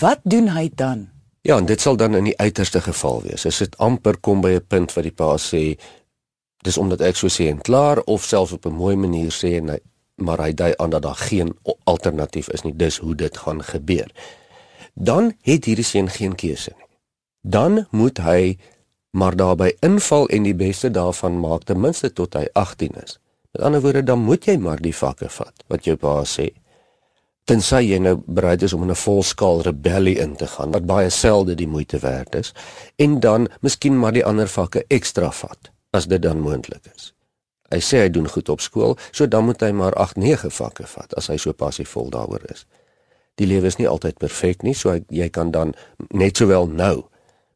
Wat 0.00 0.24
doen 0.24 0.48
hy 0.54 0.70
dan? 0.74 1.10
Ja, 1.44 1.58
en 1.60 1.68
dit 1.68 1.80
sal 1.80 1.96
dan 2.00 2.16
in 2.16 2.24
die 2.30 2.38
uiterste 2.38 2.80
geval 2.80 3.20
wees. 3.22 3.44
As 3.46 3.60
dit 3.60 3.76
amper 3.76 4.16
kom 4.16 4.40
by 4.40 4.56
'n 4.56 4.66
punt 4.66 4.92
wat 4.96 5.04
die 5.04 5.12
pa 5.12 5.36
sê 5.36 5.76
dis 6.64 6.78
omdat 6.78 7.00
ek 7.00 7.16
so 7.16 7.28
sê 7.28 7.48
en 7.48 7.60
klaar 7.60 8.00
of 8.04 8.24
selfs 8.24 8.52
op 8.52 8.66
'n 8.66 8.72
mooi 8.72 8.96
manier 8.96 9.32
sê 9.32 9.56
en 9.60 9.68
hy 9.68 9.78
maar 10.16 10.38
hy 10.38 10.52
dui 10.52 10.74
aan 10.76 10.90
dat 10.90 11.02
daar 11.02 11.16
geen 11.16 11.56
alternatief 11.84 12.48
is 12.48 12.62
nie. 12.62 12.76
Dis 12.76 12.98
hoe 12.98 13.14
dit 13.14 13.36
gaan 13.36 13.62
gebeur. 13.62 14.10
Dan 14.94 15.32
het 15.42 15.64
hierdie 15.64 15.84
seun 15.84 16.10
geen 16.10 16.34
keuse 16.34 16.72
nie. 16.76 16.88
Dan 17.40 17.86
moet 17.90 18.18
hy 18.18 18.58
maar 19.10 19.36
daarbey 19.36 19.74
inval 19.80 20.28
en 20.28 20.42
die 20.42 20.54
beste 20.54 20.90
daarvan 20.90 21.40
maak 21.40 21.64
ten 21.64 21.80
minste 21.80 22.12
tot 22.12 22.34
hy 22.34 22.46
18 22.52 22.96
is. 23.02 23.18
Met 23.52 23.62
ander 23.62 23.80
woorde, 23.80 24.02
dan 24.02 24.18
moet 24.18 24.44
jy 24.46 24.56
maar 24.62 24.80
die 24.82 24.94
vakke 24.94 25.28
vat 25.28 25.64
wat 25.66 25.84
jou 25.84 25.96
pa 25.98 26.20
sê. 26.24 26.50
Tensy 27.50 27.80
jy 27.82 27.98
nou 27.98 28.14
bereid 28.26 28.62
is 28.62 28.72
om 28.72 28.82
in 28.82 28.90
'n 28.90 29.02
volskaal 29.02 29.62
rebellie 29.62 30.18
in 30.18 30.36
te 30.36 30.46
gaan 30.46 30.70
wat 30.70 30.86
baie 30.86 31.10
selde 31.10 31.54
die 31.54 31.66
moeite 31.66 31.98
werd 31.98 32.34
is 32.34 32.52
en 32.96 33.20
dan 33.20 33.48
miskien 33.60 33.98
maar 33.98 34.12
die 34.12 34.24
ander 34.24 34.48
vakke 34.48 34.84
ekstra 34.88 35.30
vat 35.30 35.70
as 35.90 36.06
dit 36.06 36.22
dan 36.22 36.40
moontlik 36.40 36.86
is. 36.96 37.12
Hy 37.70 37.78
sê 37.78 38.02
hy 38.02 38.10
doen 38.10 38.28
goed 38.28 38.48
op 38.48 38.60
skool, 38.60 38.96
so 39.10 39.26
dan 39.26 39.44
moet 39.44 39.60
hy 39.60 39.70
maar 39.70 39.94
8, 39.94 40.16
9 40.16 40.50
vakke 40.50 40.86
vat 40.86 41.14
as 41.14 41.26
hy 41.26 41.36
so 41.36 41.52
passievol 41.52 42.10
daaroor 42.10 42.42
is. 42.50 42.66
Die 43.34 43.46
lewe 43.46 43.66
is 43.66 43.76
nie 43.76 43.88
altyd 43.88 44.18
perfek 44.18 44.62
nie, 44.62 44.74
so 44.74 44.98
jy 45.08 45.28
kan 45.28 45.50
dan 45.50 45.74
net 46.10 46.36
sowel 46.36 46.66
nou 46.66 47.09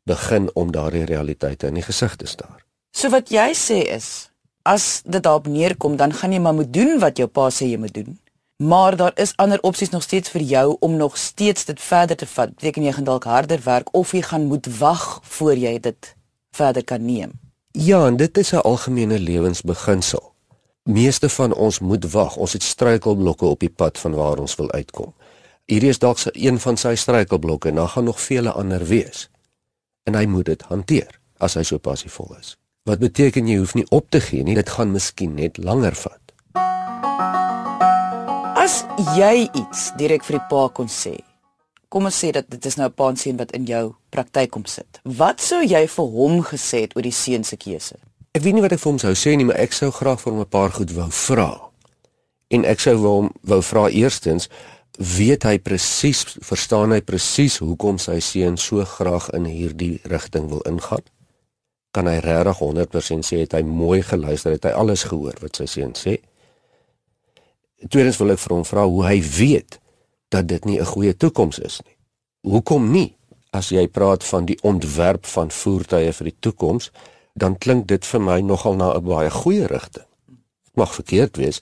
begin 0.04 0.50
om 0.54 0.72
daardie 0.72 1.04
realiteite 1.04 1.66
in 1.66 1.74
die 1.80 1.84
gesig 1.84 2.16
te 2.16 2.26
staar. 2.26 2.64
So 2.94 3.10
wat 3.10 3.32
jy 3.32 3.50
sê 3.56 3.80
is, 3.96 4.30
as 4.62 5.02
dit 5.04 5.22
daarop 5.22 5.46
neerkom, 5.46 5.96
dan 5.96 6.12
gaan 6.12 6.32
jy 6.32 6.40
maar 6.40 6.54
moet 6.54 6.72
doen 6.72 6.98
wat 7.00 7.18
jou 7.18 7.28
pa 7.28 7.48
sê 7.50 7.72
jy 7.72 7.80
moet 7.80 7.94
doen. 7.94 8.18
Maar 8.62 8.96
daar 8.96 9.12
is 9.18 9.32
ander 9.36 9.58
opsies 9.66 9.90
nog 9.90 10.02
steeds 10.02 10.30
vir 10.30 10.40
jou 10.40 10.76
om 10.80 10.96
nog 10.96 11.16
steeds 11.18 11.64
dit 11.64 11.80
verder 11.80 12.16
te 12.16 12.26
vat. 12.26 12.54
Beteken 12.54 12.84
jy 12.86 12.92
gaan 12.92 13.08
dalk 13.08 13.24
harder 13.24 13.60
werk 13.64 13.88
of 13.92 14.12
jy 14.12 14.22
gaan 14.22 14.46
moet 14.46 14.68
wag 14.78 15.20
voor 15.22 15.56
jy 15.58 15.78
dit 15.80 16.14
verder 16.54 16.84
kan 16.84 17.04
neem. 17.04 17.32
Ja, 17.72 18.06
en 18.06 18.16
dit 18.16 18.38
is 18.38 18.52
'n 18.52 18.62
algemene 18.62 19.18
lewensbeginsel. 19.18 20.32
Meeste 20.82 21.28
van 21.28 21.54
ons 21.54 21.78
moet 21.78 22.10
wag. 22.12 22.36
Ons 22.36 22.52
het 22.52 22.62
struikelblokke 22.62 23.44
op 23.44 23.60
die 23.60 23.70
pad 23.70 23.98
van 23.98 24.14
waar 24.14 24.38
ons 24.38 24.54
wil 24.54 24.70
uitkom. 24.70 25.14
Hierdie 25.64 25.88
is 25.88 25.98
dalk 25.98 26.18
een 26.32 26.60
van 26.60 26.76
sy 26.76 26.94
struikelblokke 26.94 27.68
en 27.68 27.74
daar 27.74 27.88
gaan 27.88 28.04
nog 28.04 28.20
vele 28.20 28.52
ander 28.52 28.86
wees 28.86 29.30
en 30.04 30.14
hy 30.14 30.26
moet 30.26 30.46
dit 30.52 30.62
hanteer 30.68 31.20
as 31.40 31.56
hy 31.58 31.64
so 31.66 31.78
passievol 31.78 32.34
is. 32.38 32.54
Wat 32.88 33.00
beteken 33.00 33.48
jy 33.48 33.58
hoef 33.60 33.74
nie 33.74 33.86
op 33.96 34.10
te 34.12 34.20
gee 34.20 34.44
nie, 34.44 34.56
dit 34.56 34.68
gaan 34.76 34.92
miskien 34.92 35.34
net 35.38 35.58
langer 35.58 35.96
vat. 35.96 36.20
As 38.60 38.82
jy 39.16 39.46
iets 39.48 39.90
direk 40.00 40.24
vir 40.24 40.38
die 40.38 40.46
pa 40.50 40.66
kon 40.72 40.88
sê. 40.88 41.16
Kom 41.92 42.08
ons 42.08 42.16
sê 42.16 42.32
dat 42.34 42.48
dit 42.50 42.66
is 42.66 42.76
nou 42.76 42.88
'n 42.88 42.92
pa 42.92 43.14
seun 43.14 43.36
wat 43.36 43.52
in 43.52 43.64
jou 43.66 43.94
praktyk 44.10 44.50
kom 44.50 44.64
sit. 44.64 45.00
Wat 45.04 45.40
sou 45.40 45.62
jy 45.62 45.86
vir 45.86 46.06
hom 46.06 46.42
gesê 46.42 46.80
het 46.80 46.96
oor 46.96 47.02
die 47.02 47.12
seun 47.12 47.44
se 47.44 47.56
keuse? 47.56 47.96
Ek 48.34 48.42
weet 48.42 48.54
nie 48.54 48.62
wat 48.62 48.72
ek 48.72 48.80
vir 48.80 48.90
hom 48.90 48.98
sou 48.98 49.14
sê 49.14 49.36
nie, 49.36 49.44
maar 49.44 49.56
ek 49.56 49.72
sou 49.72 49.90
graag 49.90 50.20
vir 50.20 50.32
hom 50.32 50.40
'n 50.40 50.48
paar 50.48 50.70
goed 50.70 50.90
wou 50.92 51.10
vra. 51.10 51.60
En 52.50 52.64
ek 52.64 52.80
sou 52.80 52.96
hom 52.96 53.30
wou 53.42 53.62
vra 53.62 53.88
eerstens, 53.88 54.48
weet 54.98 55.42
hy 55.42 55.58
presies 55.58 56.22
verstaan 56.44 56.94
hy 56.94 57.00
presies 57.02 57.58
hoekom 57.62 57.98
sy 57.98 58.20
seun 58.22 58.56
so 58.60 58.84
graag 58.86 59.26
in 59.34 59.48
hierdie 59.50 59.98
rigting 60.10 60.46
wil 60.52 60.62
ingaan? 60.70 61.02
Kan 61.94 62.06
hy 62.10 62.20
regtig 62.22 62.60
100% 62.62 63.26
sê 63.26 63.42
het 63.42 63.56
hy 63.58 63.62
mooi 63.66 64.02
geluister 64.06 64.54
het 64.54 64.68
hy 64.68 64.74
alles 64.74 65.06
gehoor 65.10 65.38
wat 65.42 65.58
sy 65.58 65.66
seun 65.70 65.94
sê? 65.98 66.18
Tweedens 67.90 68.20
wil 68.22 68.34
ek 68.34 68.42
vir 68.44 68.54
hom 68.54 68.64
vra 68.64 68.86
hoe 68.86 69.02
hy 69.06 69.18
weet 69.20 69.80
dat 70.30 70.46
dit 70.48 70.64
nie 70.64 70.78
'n 70.80 70.86
goeie 70.86 71.14
toekoms 71.14 71.58
is 71.58 71.80
nie. 71.84 71.96
Hoekom 72.50 72.90
nie? 72.90 73.16
As 73.52 73.70
jy 73.70 73.86
praat 73.86 74.24
van 74.24 74.46
die 74.46 74.58
ontwerp 74.62 75.26
van 75.26 75.50
voertuie 75.50 76.12
vir 76.12 76.24
die 76.24 76.38
toekoms 76.40 76.90
dan 77.34 77.58
klink 77.58 77.86
dit 77.86 78.06
vir 78.06 78.20
my 78.20 78.40
nogal 78.40 78.74
na 78.76 78.94
'n 78.94 79.04
baie 79.04 79.30
goeie 79.30 79.66
rigting. 79.66 80.06
Mag 80.74 80.94
verkeerd 80.94 81.36
wees 81.36 81.60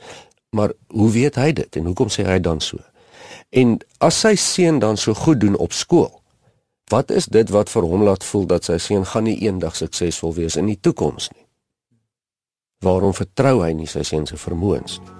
maar 0.51 0.73
hoe 0.89 1.11
weet 1.11 1.35
hy 1.35 1.53
dit 1.53 1.77
en 1.77 1.85
hoekom 1.85 2.09
sê 2.09 2.25
hy 2.25 2.39
dan 2.39 2.61
so 2.61 2.79
En 3.53 3.75
as 4.01 4.17
sy 4.17 4.33
seun 4.41 4.79
dan 4.81 4.97
so 4.97 5.13
goed 5.13 5.43
doen 5.43 5.57
op 5.61 5.75
skool, 5.77 6.09
wat 6.89 7.11
is 7.13 7.27
dit 7.29 7.51
wat 7.53 7.69
vir 7.69 7.85
hom 7.85 8.05
laat 8.07 8.25
voel 8.25 8.47
dat 8.49 8.65
sy 8.65 8.79
seun 8.81 9.05
gaan 9.05 9.27
nie 9.29 9.37
eendag 9.45 9.77
suksesvol 9.77 10.33
wees 10.39 10.57
in 10.57 10.71
die 10.71 10.79
toekoms 10.81 11.29
nie? 11.35 11.45
Waarom 12.81 13.13
vertrou 13.13 13.61
hy 13.61 13.75
nie 13.77 13.89
sy 13.91 14.07
seun 14.09 14.25
se 14.27 14.41
vermoëns 14.41 15.03
nie? 15.03 15.13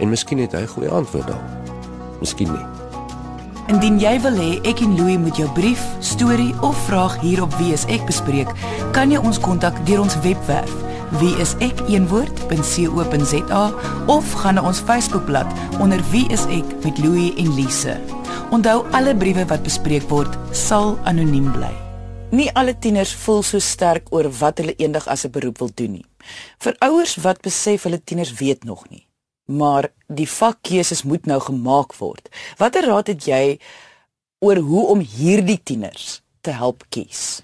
En 0.00 0.08
miskien 0.08 0.40
het 0.40 0.56
hy 0.56 0.64
goeie 0.72 0.88
antwoord 0.88 1.28
daarop. 1.28 1.76
Miskien 2.20 2.52
nie. 2.52 2.64
Indien 3.68 4.00
jy 4.00 4.14
wil 4.24 4.40
hê 4.40 4.50
ek 4.72 4.80
en 4.80 4.96
Louie 4.96 5.20
moet 5.20 5.36
jou 5.36 5.48
brief, 5.52 5.84
storie 6.00 6.54
of 6.64 6.80
vraag 6.88 7.20
hierop 7.20 7.52
wees 7.60 7.84
ek 7.92 8.08
bespreek, 8.08 8.52
kan 8.96 9.12
jy 9.12 9.20
ons 9.20 9.40
kontak 9.42 9.76
deur 9.84 10.04
ons 10.06 10.16
webwerf 10.24 10.72
Wie 11.16 11.32
is 11.40 11.54
ek 11.64 11.78
een 11.88 12.04
woord.co.za 12.10 13.60
of 14.06 14.32
gaan 14.36 14.58
na 14.58 14.62
ons 14.68 14.82
Facebookblad 14.84 15.48
onder 15.80 16.02
Wie 16.10 16.26
is 16.28 16.42
ek 16.52 16.74
met 16.84 16.98
Louie 17.00 17.30
en 17.40 17.54
Lise. 17.56 17.94
Onthou 18.52 18.82
alle 18.92 19.14
briewe 19.16 19.46
wat 19.48 19.64
bespreek 19.64 20.04
word 20.12 20.36
sal 20.52 20.98
anoniem 21.08 21.48
bly. 21.54 21.72
Nie 22.36 22.50
alle 22.52 22.76
tieners 22.76 23.14
voel 23.24 23.40
so 23.48 23.64
sterk 23.64 24.12
oor 24.12 24.28
wat 24.42 24.60
hulle 24.60 24.76
eendag 24.76 25.08
as 25.08 25.24
'n 25.24 25.32
beroep 25.32 25.58
wil 25.58 25.72
doen 25.74 25.92
nie. 25.92 26.06
Vir 26.58 26.76
ouers 26.84 27.16
wat 27.16 27.40
besef 27.40 27.88
hulle 27.88 28.04
tieners 28.04 28.32
weet 28.36 28.64
nog 28.64 28.84
nie. 28.90 29.06
Maar 29.46 29.88
die 30.08 30.28
vakkeuses 30.28 31.02
moet 31.02 31.26
nou 31.26 31.40
gemaak 31.40 31.94
word. 31.94 32.28
Watter 32.58 32.84
raad 32.84 33.06
het 33.06 33.24
jy 33.24 33.58
oor 34.38 34.56
hoe 34.56 34.86
om 34.86 35.00
hierdie 35.00 35.60
tieners 35.62 36.22
te 36.40 36.50
help 36.50 36.84
kies? 36.88 37.42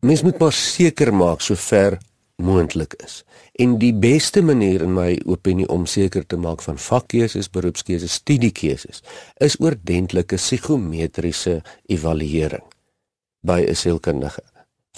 Mens 0.00 0.22
moet 0.22 0.38
maar 0.38 0.52
seker 0.52 1.14
maak 1.14 1.40
sover 1.40 1.98
moontlik 2.42 2.94
is. 3.04 3.24
En 3.52 3.78
die 3.78 3.92
beste 3.94 4.42
manier 4.42 4.82
in 4.82 4.94
my 4.94 5.18
opinie 5.26 5.66
om 5.68 5.86
seker 5.86 6.26
te 6.26 6.36
maak 6.38 6.62
van 6.62 6.78
vakkeuses, 6.78 7.50
beroepskeuses, 7.50 8.20
studiekeuses 8.22 9.02
is 9.42 9.58
oordentlike 9.60 10.38
psigometriese 10.38 11.62
evaluering 11.86 12.64
by 13.42 13.64
'n 13.66 13.74
sielkundige 13.74 14.42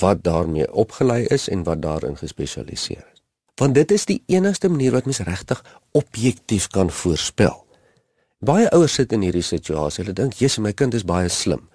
wat 0.01 0.23
daarmee 0.25 0.73
opgelei 0.73 1.25
is 1.25 1.49
en 1.49 1.63
wat 1.63 1.83
daarin 1.83 2.17
gespesialiseer 2.17 3.05
is. 3.13 3.23
Want 3.55 3.75
dit 3.75 3.91
is 3.91 4.05
die 4.05 4.23
enigste 4.27 4.69
manier 4.69 4.93
wat 4.93 5.05
mens 5.05 5.19
regtig 5.19 5.65
objektief 5.91 6.69
kan 6.69 6.91
voorspel. 6.91 7.67
Baie 8.39 8.71
ouers 8.71 8.95
sit 8.95 9.13
in 9.13 9.21
hierdie 9.21 9.43
situasie. 9.43 10.05
Hulle 10.05 10.15
dink, 10.15 10.33
"Jesus, 10.33 10.59
my 10.59 10.73
kind 10.73 10.95
is 10.95 11.05
baie 11.05 11.29
slim." 11.29 11.69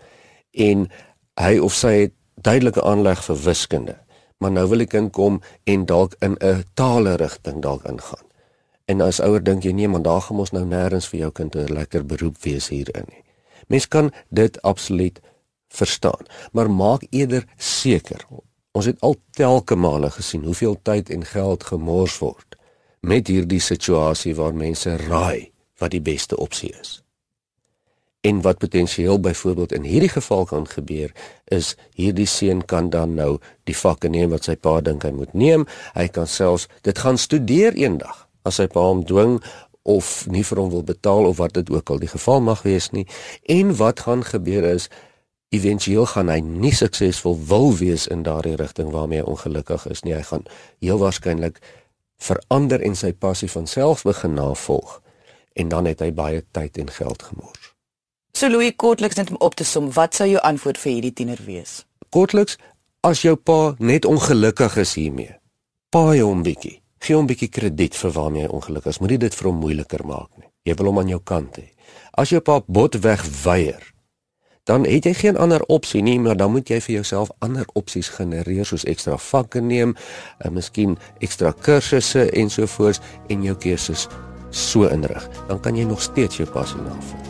En 0.52 0.90
hy 1.34 1.58
of 1.58 1.74
sy 1.74 1.88
het 1.88 2.14
duidelike 2.42 2.82
aanleg 2.82 3.24
vir 3.24 3.44
wiskunde 3.44 4.05
maar 4.38 4.52
nou 4.52 4.68
wil 4.68 4.80
ek 4.86 4.94
inkom 4.94 5.42
en 5.64 5.86
dalk 5.86 6.16
in 6.20 6.38
'n 6.40 6.64
tale 6.74 7.16
rigting 7.16 7.62
dalk 7.62 7.84
ingaan. 7.84 8.26
En 8.86 9.02
as 9.02 9.20
ouer 9.20 9.44
dink 9.44 9.64
jy 9.64 9.72
nee, 9.72 9.88
maar 9.88 10.02
daar 10.02 10.22
gaan 10.22 10.40
ons 10.40 10.52
nou 10.52 10.66
nêrens 10.66 11.08
vir 11.10 11.20
jou 11.20 11.32
kind 11.32 11.56
'n 11.56 11.74
lekker 11.74 12.06
beroep 12.06 12.38
wees 12.44 12.68
hierin 12.68 13.06
nie. 13.10 13.24
Mens 13.68 13.88
kan 13.88 14.12
dit 14.30 14.62
absoluut 14.62 15.20
verstaan, 15.68 16.26
maar 16.52 16.72
maak 16.72 17.08
eerder 17.10 17.46
seker. 17.58 18.26
Ons 18.72 18.86
het 18.86 19.02
al 19.02 19.16
telke 19.32 19.76
male 19.76 20.12
gesien 20.12 20.44
hoeveel 20.44 20.80
tyd 20.82 21.10
en 21.10 21.26
geld 21.26 21.64
gemors 21.64 22.20
word 22.20 22.56
met 23.00 23.28
hierdie 23.28 23.62
situasie 23.62 24.36
waar 24.36 24.54
mense 24.54 24.98
raai 24.98 25.52
wat 25.78 25.92
die 25.92 26.02
beste 26.02 26.38
opsie 26.38 26.74
is. 26.82 27.05
En 28.26 28.42
wat 28.42 28.58
potensieel 28.58 29.20
byvoorbeeld 29.20 29.76
in 29.78 29.84
hierdie 29.86 30.10
geval 30.10 30.46
kan 30.50 30.66
gebeur 30.68 31.12
is 31.54 31.76
hierdie 31.94 32.26
seun 32.26 32.66
kan 32.66 32.90
dan 32.90 33.14
nou 33.14 33.38
die 33.70 33.78
vakke 33.78 34.10
neem 34.10 34.32
wat 34.34 34.48
sy 34.50 34.56
pa 34.58 34.80
dink 34.82 35.06
hy 35.06 35.12
moet 35.14 35.34
neem. 35.38 35.68
Hy 35.94 36.08
kan 36.10 36.28
selfs 36.28 36.66
dit 36.88 36.98
gaan 36.98 37.22
studeer 37.22 37.78
eendag 37.78 38.26
as 38.46 38.58
sy 38.62 38.66
pa 38.72 38.82
hom 38.82 39.04
dwing 39.06 39.38
of 39.86 40.26
nie 40.34 40.42
vir 40.44 40.62
hom 40.64 40.72
wil 40.74 40.86
betaal 40.86 41.30
of 41.30 41.38
wat 41.38 41.54
dit 41.54 41.70
ook 41.70 41.90
al 41.94 42.02
die 42.02 42.10
geval 42.10 42.42
mag 42.42 42.64
wees 42.66 42.90
nie. 42.98 43.06
En 43.46 43.76
wat 43.78 44.06
gaan 44.08 44.26
gebeur 44.26 44.66
is 44.74 44.90
éventueel 45.54 46.10
gaan 46.10 46.34
hy 46.34 46.40
nie 46.42 46.74
suksesvol 46.74 47.38
wil 47.50 47.70
wees 47.78 48.08
in 48.10 48.26
daardie 48.26 48.56
rigting 48.58 48.90
waarmee 48.96 49.22
hy 49.22 49.30
ongelukkig 49.36 49.86
is 49.94 50.02
nie. 50.02 50.18
Hy 50.18 50.26
gaan 50.32 50.50
heel 50.82 50.98
waarskynlik 51.04 51.62
verander 52.18 52.82
en 52.82 52.98
sy 52.98 53.14
passie 53.14 53.52
van 53.54 53.70
self 53.70 54.04
begin 54.08 54.34
navolg 54.42 55.00
en 55.54 55.70
dan 55.70 55.86
het 55.86 56.02
hy 56.02 56.12
baie 56.12 56.42
tyd 56.58 56.82
en 56.82 56.90
geld 56.90 57.30
gemors. 57.30 57.75
So 58.46 58.52
Louis 58.52 58.76
kortliks 58.78 59.16
net 59.18 59.30
om 59.34 59.40
op 59.42 59.56
te 59.58 59.66
som, 59.66 59.88
wat 59.96 60.14
sou 60.14 60.26
jou 60.30 60.42
antwoord 60.46 60.78
vir 60.78 60.92
hierdie 60.92 61.14
tiener 61.18 61.40
wees? 61.48 61.72
Kortliks, 62.14 62.60
as 63.02 63.24
jou 63.26 63.34
pa 63.42 63.74
net 63.82 64.06
ongelukkig 64.06 64.76
is 64.84 64.92
hiermee, 65.00 65.32
paai 65.90 66.20
hom 66.20 66.44
bietjie. 66.46 66.76
Gee 67.02 67.18
hom 67.18 67.26
bietjie 67.26 67.50
krediet 67.50 67.98
vir 67.98 68.14
waarmee 68.14 68.46
hy 68.46 68.52
ongelukkig 68.54 68.94
is. 68.94 69.02
Moenie 69.02 69.18
dit 69.26 69.40
vir 69.40 69.50
hom 69.50 69.58
moeiliker 69.64 70.06
maak 70.06 70.30
nie. 70.38 70.46
Jy 70.70 70.78
wil 70.78 70.92
hom 70.92 71.02
aan 71.02 71.10
jou 71.16 71.22
kant 71.34 71.58
hê. 71.58 71.66
As 72.14 72.38
jou 72.38 72.46
pa 72.46 72.62
botweg 72.70 73.26
weier, 73.42 73.92
dan 74.70 74.86
het 74.86 75.10
jy 75.10 75.18
geen 75.24 75.42
ander 75.42 75.66
opsie 75.66 76.06
nie, 76.06 76.20
maar 76.22 76.38
dan 76.38 76.54
moet 76.54 76.70
jy 76.70 76.84
vir 76.86 77.00
jouself 77.00 77.34
ander 77.42 77.66
opsies 77.74 78.14
genereer 78.14 78.70
soos 78.70 78.86
ekstra 78.86 79.18
vakke 79.18 79.58
neem, 79.74 79.98
en 80.38 80.52
eh, 80.52 80.58
miskien 80.62 81.00
ekstra 81.18 81.50
kursusse 81.66 82.30
ensovoorts 82.30 83.02
en 83.26 83.50
jou 83.50 83.58
keuses 83.58 84.06
so 84.54 84.86
inrig. 84.86 85.32
Dan 85.50 85.66
kan 85.66 85.74
jy 85.74 85.90
nog 85.90 86.06
steeds 86.06 86.46
jou 86.46 86.54
passie 86.54 86.86
navolg. 86.86 87.25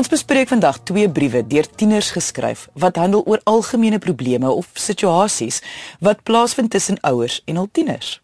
Ons 0.00 0.08
bespreek 0.08 0.48
vandag 0.48 0.78
twee 0.88 1.10
briewe 1.12 1.42
deur 1.44 1.66
tieners 1.76 2.08
geskryf 2.16 2.62
wat 2.72 2.96
handel 2.96 3.20
oor 3.28 3.42
algemene 3.44 3.98
probleme 4.00 4.48
of 4.48 4.70
situasies 4.80 5.58
wat 6.00 6.22
plaasvind 6.24 6.72
tussen 6.72 6.96
ouers 7.04 7.42
en 7.44 7.60
hul 7.60 7.68
tieners. 7.68 8.14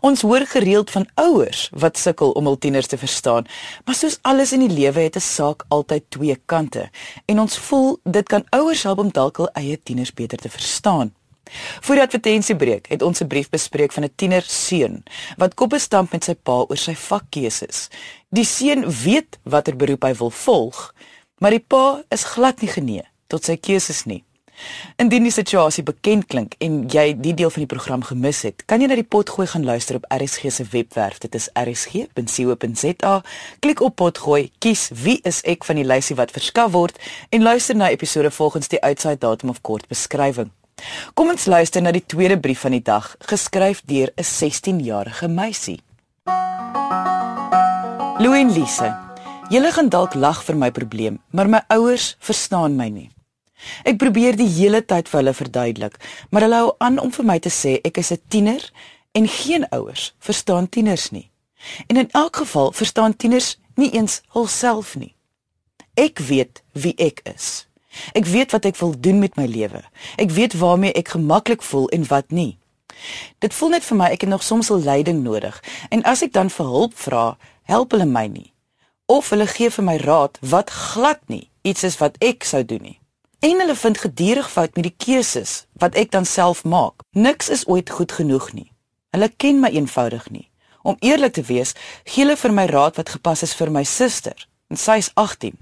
Ons 0.00 0.24
hoor 0.24 0.46
gereeld 0.48 0.88
van 0.96 1.04
ouers 1.20 1.66
wat 1.76 2.00
sukkel 2.00 2.32
om 2.40 2.48
hul 2.48 2.56
tieners 2.56 2.88
te 2.88 2.96
verstaan, 2.96 3.44
maar 3.84 4.00
soos 4.00 4.16
alles 4.24 4.56
in 4.56 4.64
die 4.64 4.72
lewe 4.72 5.04
het 5.10 5.20
'n 5.20 5.26
saak 5.28 5.68
altyd 5.68 6.08
twee 6.08 6.40
kante 6.46 6.88
en 7.26 7.40
ons 7.40 7.58
voel 7.68 8.00
dit 8.04 8.26
kan 8.28 8.46
ouers 8.50 8.82
help 8.82 8.98
om 8.98 9.12
dalk 9.12 9.36
hul 9.36 9.50
eie 9.52 9.76
tieners 9.82 10.14
beter 10.14 10.38
te 10.38 10.48
verstaan. 10.48 11.12
Voor 11.80 11.94
die 11.94 12.04
advertensiebreek 12.04 12.88
het 12.88 13.02
ons 13.02 13.20
'n 13.20 13.26
brief 13.26 13.48
bespreek 13.48 13.92
van 13.92 14.04
'n 14.04 14.12
tiener 14.16 14.42
seun 14.46 15.02
wat 15.36 15.54
koppe 15.54 15.78
stamp 15.78 16.12
met 16.12 16.24
sy 16.24 16.34
pa 16.34 16.64
oor 16.68 16.76
sy 16.76 16.94
vakkeuses. 16.94 17.88
Die 18.28 18.44
seun 18.44 18.90
weet 18.90 19.38
watter 19.42 19.76
beroep 19.76 20.02
hy 20.02 20.14
wil 20.14 20.30
volg, 20.30 20.94
maar 21.40 21.56
die 21.56 21.64
pa 21.64 22.02
is 22.12 22.26
glad 22.36 22.60
nie 22.60 22.70
genee 22.70 23.06
tot 23.30 23.46
sy 23.46 23.56
keuses 23.56 24.04
nie. 24.10 24.24
Indien 25.00 25.24
die 25.24 25.32
situasie 25.32 25.84
bekend 25.86 26.26
klink 26.28 26.54
en 26.60 26.82
jy 26.92 27.14
die 27.16 27.32
deel 27.36 27.50
van 27.52 27.64
die 27.64 27.70
program 27.70 28.02
gemis 28.04 28.42
het, 28.44 28.64
kan 28.68 28.82
jy 28.82 28.90
na 28.90 28.98
die 28.98 29.06
potgooi 29.06 29.46
gaan 29.48 29.64
luister 29.64 29.96
op 29.96 30.06
RSG 30.12 30.52
se 30.52 30.66
webwerf. 30.72 31.20
Dit 31.22 31.38
is 31.38 31.48
rsg.co.za. 31.56 33.14
Klik 33.64 33.80
op 33.80 33.96
potgooi, 33.96 34.50
kies 34.60 34.88
wie 35.02 35.18
is 35.24 35.40
ek 35.48 35.64
van 35.68 35.80
die 35.80 35.86
lysie 35.88 36.18
wat 36.20 36.34
verskaf 36.36 36.74
word 36.76 37.00
en 37.30 37.46
luister 37.46 37.78
na 37.78 37.90
episode 37.90 38.30
volgens 38.30 38.68
die 38.68 38.82
uitsaai 38.84 39.16
datum 39.16 39.54
of 39.54 39.62
kort 39.64 39.88
beskrywing. 39.88 40.52
Kom 41.14 41.32
ons 41.32 41.48
luister 41.48 41.82
na 41.84 41.92
die 41.92 42.04
tweede 42.04 42.38
brief 42.40 42.64
van 42.64 42.76
die 42.76 42.84
dag, 42.84 43.14
geskryf 43.32 43.82
deur 43.84 44.12
'n 44.16 44.24
16-jarige 44.24 45.28
meisie. 45.28 45.80
Louin 48.20 48.52
Lise. 48.52 49.09
Julle 49.50 49.72
gaan 49.74 49.88
dalk 49.90 50.12
lag 50.14 50.44
vir 50.46 50.54
my 50.54 50.68
probleem, 50.70 51.16
maar 51.34 51.48
my 51.50 51.58
ouers 51.74 52.12
verstaan 52.22 52.76
my 52.78 52.86
nie. 52.86 53.08
Ek 53.82 53.96
probeer 53.98 54.36
die 54.38 54.46
hele 54.46 54.78
tyd 54.78 55.08
vir 55.10 55.18
hulle 55.18 55.32
verduidelik, 55.34 55.96
maar 56.30 56.44
hulle 56.46 56.60
hou 56.62 56.68
aan 56.78 57.00
om 57.02 57.10
vir 57.10 57.26
my 57.26 57.36
te 57.42 57.50
sê 57.50 57.72
ek 57.82 57.98
is 57.98 58.12
'n 58.12 58.22
tiener 58.30 58.62
en 59.12 59.26
geen 59.26 59.66
ouers 59.74 60.14
verstaan 60.20 60.68
tieners 60.68 61.10
nie. 61.10 61.30
En 61.88 61.96
in 61.96 62.10
elk 62.10 62.36
geval 62.36 62.70
verstaan 62.72 63.16
tieners 63.16 63.58
nie 63.74 63.90
eens 63.90 64.22
hulself 64.28 64.94
nie. 64.94 65.14
Ek 65.96 66.18
weet 66.18 66.62
wie 66.72 66.94
ek 66.96 67.20
is. 67.24 67.66
Ek 68.14 68.26
weet 68.26 68.52
wat 68.52 68.64
ek 68.64 68.76
wil 68.76 68.94
doen 69.00 69.18
met 69.18 69.36
my 69.36 69.46
lewe. 69.46 69.82
Ek 70.16 70.30
weet 70.30 70.54
waarmee 70.54 70.92
ek 70.92 71.08
gemaklik 71.08 71.62
voel 71.62 71.88
en 71.88 72.06
wat 72.06 72.30
nie. 72.30 72.58
Dit 73.38 73.54
voel 73.54 73.68
net 73.68 73.84
vir 73.84 73.96
my 73.96 74.10
ek 74.10 74.20
het 74.20 74.30
nog 74.30 74.42
soms 74.42 74.70
'n 74.70 74.84
leiding 74.84 75.22
nodig 75.22 75.62
en 75.90 76.02
as 76.02 76.22
ek 76.22 76.32
dan 76.32 76.50
vir 76.50 76.66
hulp 76.66 76.94
vra, 76.94 77.36
help 77.62 77.90
hulle 77.90 78.06
my 78.06 78.26
nie. 78.26 78.49
Of 79.10 79.32
hulle 79.34 79.46
gee 79.50 79.70
vir 79.74 79.82
my 79.82 79.96
raad 79.98 80.38
wat 80.46 80.68
glad 80.70 81.18
nie 81.26 81.48
iets 81.66 81.82
is 81.82 81.96
wat 81.98 82.14
ek 82.22 82.44
sou 82.46 82.60
doen 82.64 82.84
nie. 82.84 82.98
En 83.42 83.58
hulle 83.58 83.74
vind 83.74 83.98
gedurig 83.98 84.50
fout 84.52 84.76
met 84.78 84.84
die 84.86 84.94
keuses 85.04 85.54
wat 85.82 85.96
ek 85.98 86.12
dan 86.14 86.28
self 86.28 86.60
maak. 86.62 87.02
Niks 87.10 87.48
is 87.50 87.64
ooit 87.66 87.90
goed 87.90 88.12
genoeg 88.12 88.52
nie. 88.54 88.68
Hulle 89.10 89.28
ken 89.36 89.58
my 89.58 89.72
eenvoudig 89.74 90.28
nie. 90.30 90.46
Om 90.86 90.96
eerlik 91.02 91.32
te 91.34 91.42
wees, 91.42 91.72
gee 92.04 92.22
hulle 92.22 92.36
vir 92.38 92.54
my 92.54 92.66
raad 92.70 93.00
wat 93.00 93.10
gepas 93.10 93.42
is 93.42 93.54
vir 93.58 93.72
my 93.74 93.82
suster 93.82 94.46
en 94.70 94.78
sy 94.78 95.00
is 95.02 95.08
18. 95.18 95.56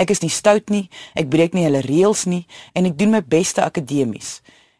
Ek 0.00 0.14
is 0.14 0.24
nie 0.24 0.32
stout 0.32 0.72
nie, 0.72 0.86
ek 1.12 1.28
breek 1.28 1.52
nie 1.52 1.66
hulle 1.66 1.82
reëls 1.84 2.24
nie 2.24 2.46
en 2.72 2.88
ek 2.88 2.96
doen 2.96 3.12
my 3.12 3.20
beste 3.20 3.60
akademies. 3.60 4.38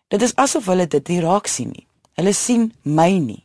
Dit 0.09 0.25
is 0.25 0.33
asof 0.41 0.71
hulle 0.73 0.87
dit 0.89 1.13
nie 1.13 1.21
raak 1.21 1.53
sien 1.53 1.77
nie. 1.77 1.85
Hulle 2.17 2.33
sien 2.33 2.71
my 2.83 3.11
nie. 3.19 3.43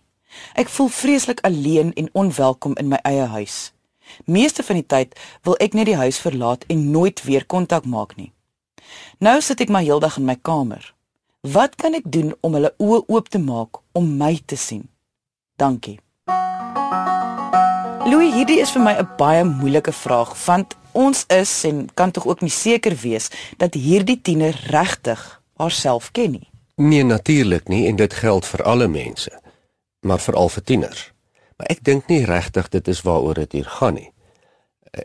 Ek 0.55 0.71
voel 0.71 0.87
vreeslik 0.93 1.43
alleen 1.43 1.91
en 1.99 2.07
onwelkom 2.13 2.79
in 2.79 2.87
my 2.95 3.01
eie 3.03 3.27
huis. 3.35 3.59
Meeste 4.25 4.63
van 4.63 4.75
die 4.75 4.85
tyd 4.85 5.15
wil 5.43 5.55
ek 5.59 5.73
net 5.73 5.85
die 5.85 5.99
huis 5.99 6.19
verlaat 6.19 6.65
en 6.67 6.91
nooit 6.91 7.23
weer 7.23 7.45
kontak 7.45 7.85
maak 7.85 8.15
nie. 8.15 8.31
Nou 9.19 9.41
sit 9.41 9.61
ek 9.61 9.69
maar 9.69 9.85
heeldag 9.85 10.17
in 10.17 10.25
my 10.25 10.35
kamer. 10.41 10.93
Wat 11.41 11.75
kan 11.75 11.93
ek 11.95 12.07
doen 12.11 12.33
om 12.41 12.53
hulle 12.57 12.73
oë 12.77 13.03
oop 13.07 13.29
te 13.29 13.39
maak 13.39 13.79
om 13.95 14.17
my 14.17 14.39
te 14.45 14.57
sien? 14.59 14.89
Dankie. 15.55 15.99
Louis, 18.09 18.33
hierdie 18.33 18.59
is 18.59 18.71
vir 18.71 18.81
my 18.81 18.93
'n 18.97 19.07
baie 19.17 19.43
moeilike 19.43 19.91
vraag 19.91 20.33
want 20.45 20.75
ons 20.91 21.25
is 21.27 21.63
en 21.63 21.89
kan 21.93 22.11
tog 22.11 22.25
ook 22.25 22.41
nie 22.41 22.51
seker 22.51 22.95
wees 22.95 23.29
dat 23.57 23.73
hierdie 23.73 24.21
tiener 24.21 24.55
regtig 24.67 25.41
haarself 25.57 26.11
ken 26.11 26.31
nie. 26.31 26.49
Nee, 26.75 27.03
natuurlik 27.03 27.67
nie 27.67 27.87
en 27.87 27.95
dit 27.95 28.13
geld 28.13 28.45
vir 28.45 28.63
alle 28.63 28.87
mense, 28.87 29.31
maar 30.01 30.19
veral 30.19 30.49
vir 30.49 30.63
tieners. 30.63 31.11
Maar 31.59 31.73
ek 31.75 31.83
dink 31.83 32.07
nie 32.07 32.23
regtig 32.23 32.69
dit 32.71 32.87
is 32.87 33.01
waaroor 33.03 33.41
dit 33.41 33.59
hier 33.59 33.67
gaan 33.79 33.97
nie. 33.99 34.07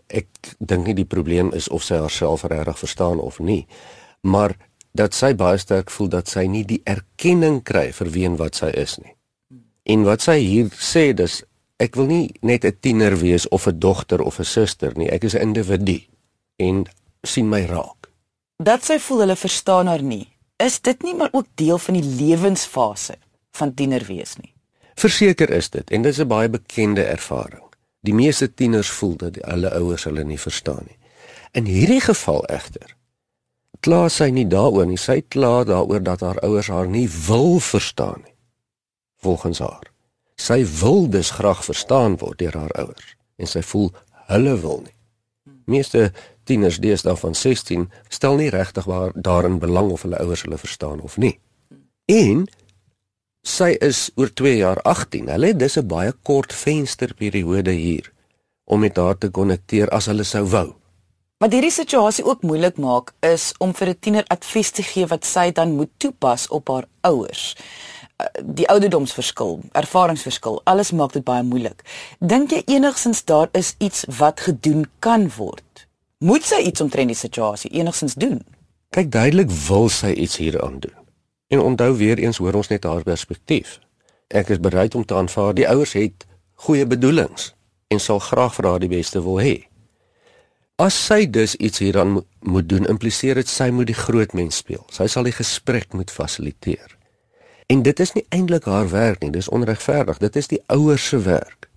Ek 0.07 0.29
dink 0.63 0.87
nie 0.87 0.95
die 0.95 1.09
probleem 1.09 1.51
is 1.53 1.67
of 1.69 1.83
sy 1.83 1.99
haarself 1.99 2.47
regtig 2.47 2.79
verstaan 2.79 3.19
of 3.21 3.41
nie, 3.43 3.67
maar 4.23 4.55
dat 4.95 5.17
sy 5.19 5.33
baie 5.35 5.59
sterk 5.59 5.91
voel 5.91 6.13
dat 6.13 6.31
sy 6.31 6.47
nie 6.47 6.63
die 6.65 6.81
erkenning 6.87 7.59
kry 7.67 7.91
vir 7.93 8.13
wie 8.15 8.25
en 8.29 8.39
wat 8.39 8.63
sy 8.63 8.71
is 8.71 8.95
nie. 9.03 9.17
En 9.91 10.07
wat 10.07 10.23
sy 10.23 10.39
hier 10.39 10.71
sê 10.79 11.11
dis 11.13 11.43
ek 11.83 11.99
wil 11.99 12.07
nie 12.07 12.31
net 12.41 12.65
'n 12.65 12.79
tiener 12.81 13.19
wees 13.19 13.49
of 13.49 13.67
'n 13.67 13.79
dogter 13.79 14.23
of 14.23 14.39
'n 14.39 14.45
suster 14.45 14.95
nie. 14.97 15.11
Ek 15.11 15.25
is 15.25 15.35
'n 15.35 15.43
individu 15.43 16.01
en 16.57 16.87
sien 17.23 17.49
my 17.49 17.67
raak. 17.67 18.09
Dat 18.63 18.85
sy 18.85 18.99
voel 18.99 19.19
hulle 19.19 19.37
verstaan 19.37 19.87
haar 19.87 20.03
nie. 20.03 20.29
Is 20.57 20.81
dit 20.81 21.03
nie 21.03 21.15
maar 21.15 21.33
ook 21.33 21.47
deel 21.55 21.79
van 21.79 21.95
die 21.95 22.09
lewensfase 22.23 23.17
van 23.51 23.75
tiener 23.75 24.05
wees 24.07 24.37
nie? 24.37 24.54
Verseker 24.95 25.51
is 25.51 25.71
dit 25.71 25.91
en 25.91 26.03
dit 26.03 26.13
is 26.13 26.21
'n 26.21 26.29
baie 26.29 26.49
bekende 26.49 27.03
ervaring. 27.03 27.63
Die 28.01 28.15
meeste 28.15 28.55
tieners 28.55 28.91
voel 28.91 29.17
dat 29.17 29.37
hulle 29.41 29.71
ouers 29.71 30.05
hulle 30.05 30.25
nie 30.25 30.41
verstaan 30.41 30.85
nie. 30.87 30.99
In 31.53 31.65
hierdie 31.65 32.01
geval 32.01 32.45
egter 32.45 32.97
kla 33.81 34.09
sy 34.09 34.31
nie 34.31 34.47
daaroor 34.47 34.87
nie. 34.87 34.97
Sy 34.97 35.23
kla 35.29 35.65
daaroor 35.65 36.03
dat 36.03 36.21
haar 36.21 36.39
ouers 36.39 36.69
haar 36.69 36.89
nie 36.89 37.09
wil 37.27 37.59
verstaan 37.59 38.21
nie. 38.25 38.35
Volgens 39.17 39.59
haar 39.59 39.93
Sy 40.35 40.65
wil 40.81 41.09
dus 41.09 41.31
graag 41.31 41.65
verstaan 41.65 42.17
word 42.19 42.39
deur 42.39 42.57
haar 42.59 42.75
ouers 42.83 43.15
en 43.37 43.47
sy 43.47 43.63
voel 43.63 43.91
hulle 44.31 44.55
wil 44.61 44.81
nie. 44.83 44.95
Meeste 45.71 46.13
tieners 46.45 46.79
deesdae 46.83 47.17
van 47.17 47.35
16 47.35 47.87
stel 48.09 48.37
nie 48.37 48.51
regtig 48.51 48.85
waar 48.91 49.13
daarin 49.15 49.59
belang 49.59 49.91
of 49.91 50.03
hulle 50.03 50.19
ouers 50.19 50.43
hulle 50.43 50.59
verstaan 50.59 51.01
of 51.01 51.17
nie. 51.17 51.39
En 52.11 52.47
sy 53.45 53.77
is 53.81 54.11
oor 54.17 54.33
2 54.33 54.57
jaar 54.57 54.81
18. 54.83 55.29
Hulle 55.29 55.53
het 55.53 55.59
dus 55.59 55.77
'n 55.79 55.87
baie 55.87 56.13
kort 56.23 56.53
vensterperiode 56.53 57.71
hier 57.71 58.13
om 58.65 58.81
met 58.81 58.97
haar 58.97 59.19
te 59.19 59.29
konnekteer 59.29 59.89
as 59.89 60.07
hulle 60.07 60.25
sou 60.25 60.45
wou. 60.45 60.75
Wat 61.39 61.53
hierdie 61.53 61.71
situasie 61.71 62.25
ook 62.25 62.43
moeilik 62.43 62.77
maak 62.77 63.13
is 63.21 63.53
om 63.59 63.75
vir 63.75 63.89
'n 63.89 63.99
tiener 64.01 64.25
advies 64.29 64.71
te 64.71 64.83
gee 64.83 65.07
wat 65.07 65.25
sy 65.25 65.53
dan 65.53 65.77
moet 65.77 65.91
toepas 65.99 66.49
op 66.49 66.69
haar 66.69 66.85
ouers 67.01 67.57
die 68.43 68.67
ouderdomsverskil, 68.71 69.61
ervaringsverskil, 69.73 70.61
alles 70.71 70.93
maak 70.93 71.15
dit 71.17 71.25
baie 71.27 71.43
moeilik. 71.43 71.83
Dink 72.21 72.55
jy 72.55 72.63
enigsins 72.77 73.25
daar 73.27 73.49
is 73.53 73.75
iets 73.79 74.05
wat 74.19 74.41
gedoen 74.47 74.87
kan 75.05 75.29
word? 75.37 75.87
Moet 76.25 76.47
sy 76.47 76.63
iets 76.71 76.81
omtrent 76.85 77.13
die 77.13 77.19
situasie 77.19 77.73
enigsins 77.75 78.15
doen? 78.15 78.41
Kyk, 78.95 79.11
duidelik 79.11 79.51
wil 79.67 79.91
sy 79.91 80.15
iets 80.15 80.39
hieraan 80.39 80.79
doen. 80.81 81.04
En 81.49 81.61
onthou 81.61 81.97
weer 81.97 82.19
eens 82.19 82.37
hoor 82.37 82.55
ons 82.55 82.69
net 82.69 82.85
haar 82.85 83.03
perspektief. 83.03 83.79
Ek 84.29 84.49
is 84.49 84.61
bereid 84.61 84.95
om 84.95 85.05
te 85.05 85.15
aanvaar 85.15 85.55
die 85.55 85.69
ouers 85.69 85.93
het 85.93 86.27
goeie 86.55 86.87
bedoelings 86.87 87.53
en 87.93 88.01
sal 88.01 88.19
graag 88.19 88.55
vir 88.55 88.69
haar 88.69 88.83
die 88.83 88.91
beste 88.91 89.23
wil 89.23 89.41
hê. 89.43 89.57
As 90.83 90.97
sy 91.07 91.27
dus 91.31 91.55
iets 91.55 91.79
hieraan 91.79 92.25
moet 92.41 92.69
doen, 92.69 92.87
impliseer 92.91 93.39
dit 93.39 93.49
sy 93.49 93.69
moet 93.71 93.87
die 93.87 93.99
groot 93.99 94.33
mens 94.35 94.57
speel. 94.65 94.83
Sy 94.91 95.07
sal 95.07 95.29
die 95.29 95.35
gesprek 95.37 95.93
moet 95.95 96.11
fasiliteer. 96.11 96.97
En 97.71 97.85
dit 97.87 98.01
is 98.01 98.13
nie 98.17 98.25
eintlik 98.35 98.67
haar 98.67 98.91
werk 98.91 99.23
nie, 99.23 99.31
dis 99.31 99.49
onregverdig. 99.49 100.19
Dit 100.19 100.37
is 100.37 100.51
die 100.51 100.59
ouers 100.75 101.07
se 101.09 101.21
werk. 101.23 101.69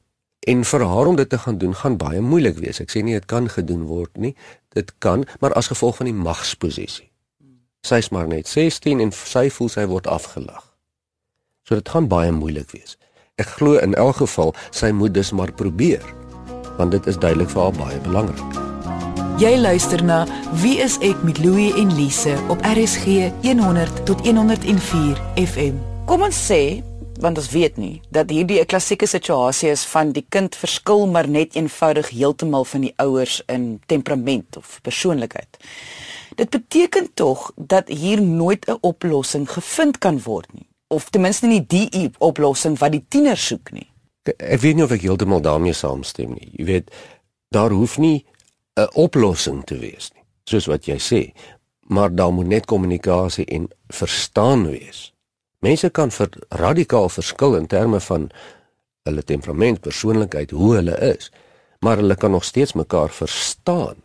En 0.48 0.64
vir 0.66 0.86
haar 0.90 1.12
om 1.12 1.20
dit 1.20 1.30
te 1.30 1.38
gaan 1.38 1.60
doen 1.62 1.76
gaan 1.76 2.00
baie 2.02 2.22
moeilik 2.22 2.58
wees. 2.64 2.82
Ek 2.82 2.90
sê 2.90 3.04
nie 3.06 3.14
dit 3.14 3.30
kan 3.30 3.50
gedoen 3.52 3.86
word 3.86 4.18
nie. 4.18 4.34
Dit 4.74 4.96
kan, 5.04 5.28
maar 5.40 5.54
as 5.60 5.70
gevolg 5.70 6.00
van 6.02 6.10
die 6.10 6.18
magsposisie. 6.18 7.10
Sy 7.86 8.02
is 8.02 8.10
maar 8.10 8.28
net 8.28 8.48
16 8.48 9.00
en 9.00 9.12
sy 9.12 9.50
voel 9.50 9.70
sy 9.70 9.86
word 9.86 10.08
afgelag. 10.08 10.64
So 11.68 11.76
dit 11.76 11.90
gaan 11.90 12.08
baie 12.08 12.32
moeilik 12.32 12.72
wees. 12.72 12.98
Ek 13.38 13.48
glo 13.60 13.78
in 13.78 13.94
elk 13.94 14.22
geval 14.24 14.56
sy 14.72 14.92
moet 14.92 15.14
dus 15.14 15.32
maar 15.32 15.52
probeer. 15.52 16.04
Want 16.78 16.92
dit 16.92 17.08
is 17.08 17.18
duidelik 17.18 17.50
vir 17.50 17.62
haar 17.62 17.78
baie 17.78 18.00
belangrik. 18.06 18.64
Jy 19.38 19.54
luister 19.62 20.02
na 20.02 20.24
Wie 20.64 20.80
is 20.82 20.96
ek 21.06 21.20
met 21.22 21.38
Louie 21.44 21.70
en 21.78 21.92
Lise 21.94 22.34
op 22.50 22.64
RSG 22.66 23.28
100 23.44 24.06
tot 24.10 24.24
104 24.26 25.20
FM. 25.38 25.78
Kom 26.10 26.24
ons 26.26 26.40
sê, 26.48 26.80
want 27.22 27.38
ons 27.38 27.50
weet 27.54 27.78
nie 27.78 28.02
dat 28.10 28.32
hierdie 28.34 28.60
'n 28.62 28.66
klassieke 28.66 29.06
situasie 29.06 29.70
is 29.70 29.86
van 29.86 30.12
die 30.12 30.26
kind 30.30 30.56
verskil 30.56 31.06
maar 31.08 31.28
net 31.30 31.56
eenvoudig 31.56 32.10
heeltemal 32.10 32.66
van 32.66 32.82
die 32.82 32.94
ouers 32.98 33.42
in 33.46 33.82
temperament 33.86 34.58
of 34.58 34.80
persoonlikheid. 34.82 35.58
Dit 36.38 36.50
beteken 36.50 37.14
tog 37.14 37.52
dat 37.56 37.88
hier 37.88 38.22
nooit 38.22 38.66
'n 38.68 38.78
oplossing 38.82 39.50
gevind 39.50 39.98
kan 39.98 40.22
word 40.22 40.54
nie 40.54 40.68
of 40.88 41.10
ten 41.10 41.22
minste 41.22 41.48
nie 41.48 41.66
die 41.68 42.12
oplossing 42.24 42.78
wat 42.80 42.92
die 42.92 43.06
tiener 43.08 43.38
soek 43.38 43.72
nie. 43.72 43.88
Ek 44.38 44.62
weet 44.64 44.76
nie 44.76 44.84
of 44.84 44.94
ek 44.96 45.02
heeltemal 45.02 45.42
daarmee 45.44 45.76
saamstem 45.76 46.36
nie. 46.36 46.50
Jy 46.60 46.66
weet, 46.66 46.92
daar 47.56 47.72
hoef 47.72 47.98
nie 47.98 48.26
'n 48.76 48.88
oplossing 48.94 49.64
te 49.64 49.78
wees 49.78 50.12
nie, 50.14 50.24
soos 50.44 50.68
wat 50.68 50.86
jy 50.86 51.00
sê, 51.00 51.34
maar 51.88 52.16
daar 52.16 52.32
moet 52.32 52.48
net 52.48 52.66
kommunikasie 52.66 53.46
en 53.46 53.70
verstaan 53.88 54.68
wees. 54.68 55.14
Mense 55.60 55.90
kan 55.90 56.12
vir 56.12 56.30
radikaal 56.50 57.10
verskil 57.10 57.56
in 57.56 57.68
terme 57.68 58.00
van 58.00 58.30
hulle 59.04 59.24
temperament, 59.24 59.82
persoonlikheid, 59.82 60.52
hoe 60.52 60.76
hulle 60.76 61.16
is, 61.16 61.32
maar 61.80 61.98
hulle 61.98 62.16
kan 62.16 62.32
nog 62.32 62.44
steeds 62.44 62.74
mekaar 62.74 63.10
verstaan. 63.10 63.96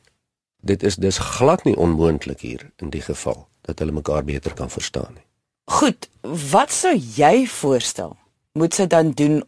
Dit 0.62 0.82
is 0.82 0.96
dus 0.96 1.18
glad 1.18 1.64
nie 1.66 1.76
onmoontlik 1.76 2.40
hier 2.40 2.70
in 2.78 2.90
die 2.94 3.02
geval 3.02 3.48
dat 3.66 3.78
hulle 3.78 3.92
mekaar 3.92 4.24
beter 4.24 4.54
kan 4.54 4.70
verstaan 4.70 5.10
nie. 5.14 5.26
Goed, 5.70 6.08
wat 6.22 6.70
sou 6.70 6.94
jy 6.94 7.46
voorstel? 7.50 8.16
Moet 8.58 8.74
sy 8.74 8.86
dan 8.86 9.10
doen 9.10 9.42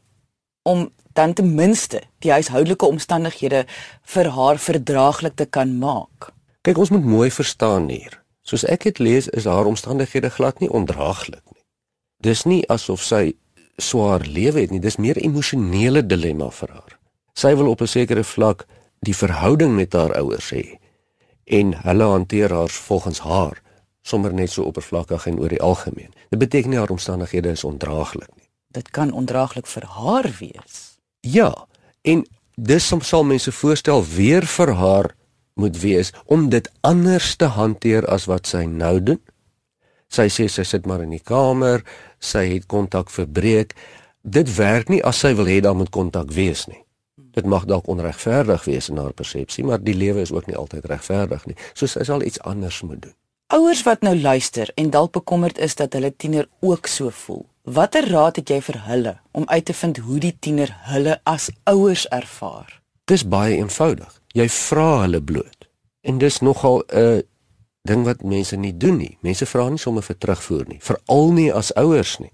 om 0.63 0.89
dan 1.15 1.33
ten 1.33 1.55
minste 1.55 2.03
die 2.19 2.33
huishoudelike 2.35 2.87
omstandighede 2.87 3.65
vir 4.15 4.31
haar 4.35 4.59
verdraaglik 4.59 5.37
te 5.39 5.47
kan 5.47 5.79
maak. 5.79 6.33
Kyk, 6.67 6.79
ons 6.83 6.91
moet 6.91 7.05
mooi 7.07 7.31
verstaan 7.31 7.89
hier. 7.93 8.19
Soos 8.43 8.67
ek 8.67 8.89
dit 8.89 8.99
lees, 8.99 9.29
is 9.31 9.47
haar 9.47 9.71
omstandighede 9.71 10.33
glad 10.35 10.59
nie 10.61 10.71
ondraaglik 10.71 11.43
nie. 11.55 11.63
Dis 12.27 12.43
nie 12.45 12.65
asof 12.73 13.05
sy 13.07 13.37
swaar 13.79 14.27
lewe 14.27 14.65
het 14.65 14.75
nie, 14.75 14.83
dis 14.83 14.99
meer 14.99 15.19
emosionele 15.23 16.03
dilemma 16.07 16.51
vir 16.51 16.75
haar. 16.75 16.99
Sy 17.39 17.55
wil 17.55 17.71
op 17.71 17.83
'n 17.83 17.87
sekere 17.87 18.25
vlak 18.25 18.67
die 18.99 19.15
verhouding 19.15 19.77
met 19.77 19.93
haar 19.93 20.15
ouers 20.19 20.51
hê 20.51 20.79
en 21.45 21.75
hulle 21.85 22.05
hanteer 22.05 22.53
haar 22.53 22.69
volgens 22.69 23.21
haar 23.21 23.63
sommer 24.05 24.35
net 24.35 24.53
so 24.53 24.63
oppervlakkig 24.69 25.27
en 25.27 25.39
oor 25.41 25.49
die 25.49 25.63
algemeen. 25.65 26.13
Dit 26.29 26.39
beteken 26.39 26.71
nie 26.71 26.79
haar 26.79 26.93
omstandighede 26.93 27.55
is 27.57 27.65
ondraaglik 27.65 28.29
nie. 28.37 28.49
Dit 28.69 28.91
kan 28.91 29.13
ondraaglik 29.13 29.67
vir 29.67 29.87
haar 29.97 30.29
wees. 30.39 30.99
Ja, 31.21 31.67
en 32.03 32.27
dis 32.55 32.87
soms 32.87 33.09
sal 33.09 33.25
mense 33.25 33.53
voorstel 33.53 34.05
weer 34.05 34.45
vir 34.45 34.75
haar 34.77 35.15
moet 35.55 35.79
wees 35.81 36.13
om 36.25 36.49
dit 36.53 36.69
anders 36.81 37.37
te 37.37 37.49
hanteer 37.57 38.07
as 38.11 38.29
wat 38.29 38.51
sy 38.51 38.67
nou 38.69 38.99
doen. 39.01 39.21
Sy 40.13 40.29
sê 40.29 40.51
sy 40.53 40.67
sit 40.69 40.87
maar 40.87 41.03
in 41.03 41.15
die 41.15 41.23
kamer, 41.25 41.83
sy 42.21 42.45
het 42.53 42.69
kontak 42.71 43.11
verbreek. 43.11 43.73
Dit 44.21 44.53
werk 44.59 44.93
nie 44.93 45.01
as 45.03 45.23
sy 45.25 45.33
wil 45.39 45.49
hê 45.49 45.61
daar 45.65 45.79
moet 45.79 45.91
kontak 45.95 46.33
wees 46.35 46.67
nie. 46.69 46.84
Dit 47.35 47.47
mag 47.47 47.65
dalk 47.67 47.89
onregverdig 47.91 48.65
wees 48.65 48.89
in 48.89 48.97
haar 48.97 49.13
persepsie, 49.13 49.65
maar 49.65 49.83
die 49.83 49.95
lewe 49.95 50.23
is 50.23 50.33
ook 50.33 50.47
nie 50.47 50.57
altyd 50.57 50.85
regverdig 50.91 51.47
nie. 51.51 51.57
So 51.75 51.91
sy 51.91 52.07
sal 52.07 52.23
iets 52.23 52.41
anders 52.41 52.83
moet 52.83 53.03
doen. 53.03 53.17
Ouers 53.55 53.83
wat 53.83 54.03
nou 54.07 54.15
luister 54.21 54.71
en 54.75 54.91
dalk 54.91 55.13
bekommerd 55.13 55.59
is 55.59 55.75
dat 55.75 55.93
hulle 55.93 56.15
tiener 56.17 56.49
ook 56.61 56.87
so 56.87 57.11
voel. 57.11 57.45
Watter 57.65 58.09
raad 58.11 58.37
het 58.37 58.51
jy 58.51 58.61
vir 58.61 58.79
hulle 58.87 59.13
om 59.33 59.45
uit 59.49 59.65
te 59.65 59.75
vind 59.75 59.99
hoe 60.07 60.19
die 60.21 60.35
tiener 60.41 60.73
hulle 60.91 61.19
as 61.25 61.51
ouers 61.71 62.07
ervaar? 62.13 62.81
Dis 63.09 63.25
baie 63.29 63.57
eenvoudig. 63.57 64.21
Jy 64.35 64.49
vra 64.49 64.89
hulle 65.05 65.21
bloot. 65.23 65.69
En 66.03 66.19
dis 66.19 66.41
nogal 66.41 66.83
'n 66.93 67.23
ding 67.89 68.05
wat 68.05 68.23
mense 68.23 68.57
nie 68.57 68.77
doen 68.77 68.97
nie. 68.97 69.19
Mense 69.21 69.47
vra 69.47 69.69
nie 69.69 69.79
sommer 69.79 70.03
vir 70.03 70.19
terugvoer 70.19 70.65
nie, 70.69 70.79
veral 70.81 71.33
nie 71.33 71.53
as 71.53 71.73
ouers 71.75 72.19
nie. 72.19 72.33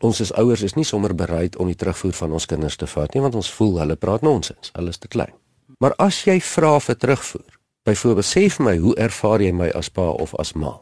Ons 0.00 0.20
as 0.20 0.32
ouers 0.38 0.62
is 0.62 0.76
nie 0.76 0.84
sommer 0.84 1.14
bereid 1.14 1.56
om 1.56 1.66
die 1.66 1.78
terugvoer 1.78 2.12
van 2.12 2.32
ons 2.32 2.46
kinders 2.46 2.76
te 2.76 2.86
vat 2.86 3.14
nie, 3.14 3.22
want 3.22 3.34
ons 3.34 3.50
voel 3.50 3.78
hulle 3.82 3.96
praat 3.96 4.22
nonsens. 4.22 4.70
Hulle 4.74 4.94
is 4.94 4.98
te 4.98 5.08
klein. 5.08 5.34
Maar 5.78 5.94
as 5.98 6.22
jy 6.26 6.40
vra 6.40 6.78
vir 6.80 6.96
terugvoer, 6.96 7.58
byvoorbeeld 7.88 8.26
sê 8.28 8.46
vir 8.48 8.64
my, 8.66 8.76
hoe 8.78 8.94
ervaar 8.96 9.40
jy 9.40 9.52
my 9.52 9.70
as 9.74 9.88
pa 9.88 10.10
of 10.10 10.34
as 10.38 10.52
ma? 10.54 10.76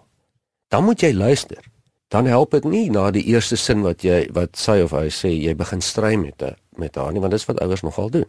Dan 0.68 0.85
moet 0.85 1.03
jy 1.03 1.12
luister 1.12 1.62
dan 2.09 2.27
help 2.27 2.51
dit 2.51 2.64
nie 2.64 2.90
na 2.90 3.11
die 3.12 3.25
eerste 3.29 3.57
sin 3.57 3.83
wat 3.85 4.05
jy 4.05 4.23
wat 4.37 4.57
sy 4.57 4.81
of 4.85 4.94
hy 4.97 5.09
sê 5.12 5.31
jy 5.33 5.55
begin 5.57 5.83
stry 5.85 6.16
met 6.16 6.42
a, 6.42 6.55
met 6.81 6.97
haar 6.97 7.12
nie 7.12 7.21
want 7.21 7.37
dis 7.37 7.44
wat 7.49 7.61
ouers 7.61 7.85
nogal 7.85 8.09
doen. 8.12 8.29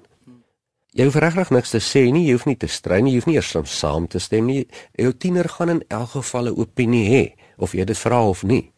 Jy 0.98 1.06
hoef 1.06 1.20
regtig 1.22 1.52
niks 1.54 1.72
te 1.72 1.80
sê 1.84 2.08
nie, 2.12 2.26
jy 2.28 2.36
hoef 2.36 2.48
nie 2.50 2.58
te 2.60 2.68
stry 2.68 3.00
nie, 3.06 3.14
jy 3.14 3.22
hoef 3.22 3.30
nie 3.30 3.38
eers 3.38 3.54
saam 3.72 4.08
te 4.10 4.20
stem 4.20 4.50
nie. 4.50 4.64
Jou 4.98 5.14
tiener 5.14 5.48
gaan 5.48 5.70
in 5.76 5.84
elk 5.88 6.18
geval 6.18 6.50
'n 6.50 6.60
opinie 6.60 7.06
hê 7.08 7.24
of 7.58 7.74
jy 7.74 7.86
dit 7.86 7.98
vra 7.98 8.24
of 8.28 8.44
nie. 8.44 8.72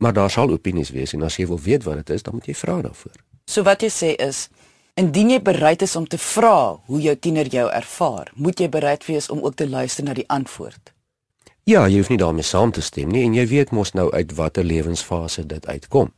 Maar 0.00 0.16
daar 0.16 0.30
sal 0.32 0.50
opinies 0.50 0.90
wees 0.96 1.12
en 1.12 1.22
as 1.26 1.36
jy 1.36 1.46
wil 1.50 1.60
weet 1.60 1.84
wat 1.84 2.00
dit 2.00 2.10
is, 2.16 2.24
dan 2.24 2.38
moet 2.38 2.48
jy 2.48 2.54
vra 2.56 2.78
daarvoor. 2.86 3.18
So 3.44 3.66
wat 3.68 3.84
jy 3.84 3.90
sê 3.92 4.14
is 4.16 4.48
indien 5.00 5.30
jy 5.30 5.40
bereid 5.44 5.82
is 5.84 5.96
om 5.96 6.06
te 6.08 6.18
vra 6.18 6.78
hoe 6.88 7.00
jou 7.00 7.14
tiener 7.16 7.48
jou 7.48 7.66
ervaar, 7.68 8.30
moet 8.34 8.60
jy 8.60 8.68
bereid 8.68 9.04
wees 9.08 9.28
om 9.30 9.42
ook 9.44 9.56
te 9.60 9.68
luister 9.68 10.04
na 10.04 10.16
die 10.16 10.28
antwoord. 10.28 10.92
Ja, 11.68 11.84
jy 11.86 12.00
hoef 12.00 12.08
nie 12.08 12.20
daarmee 12.20 12.44
saam 12.44 12.72
te 12.72 12.82
stem 12.82 13.12
nie 13.12 13.26
en 13.28 13.36
jy 13.36 13.44
weet 13.50 13.74
mos 13.76 13.92
nou 13.92 14.08
uit 14.10 14.32
watter 14.36 14.64
lewensfase 14.64 15.44
dit 15.46 15.66
uitkom. 15.68 16.10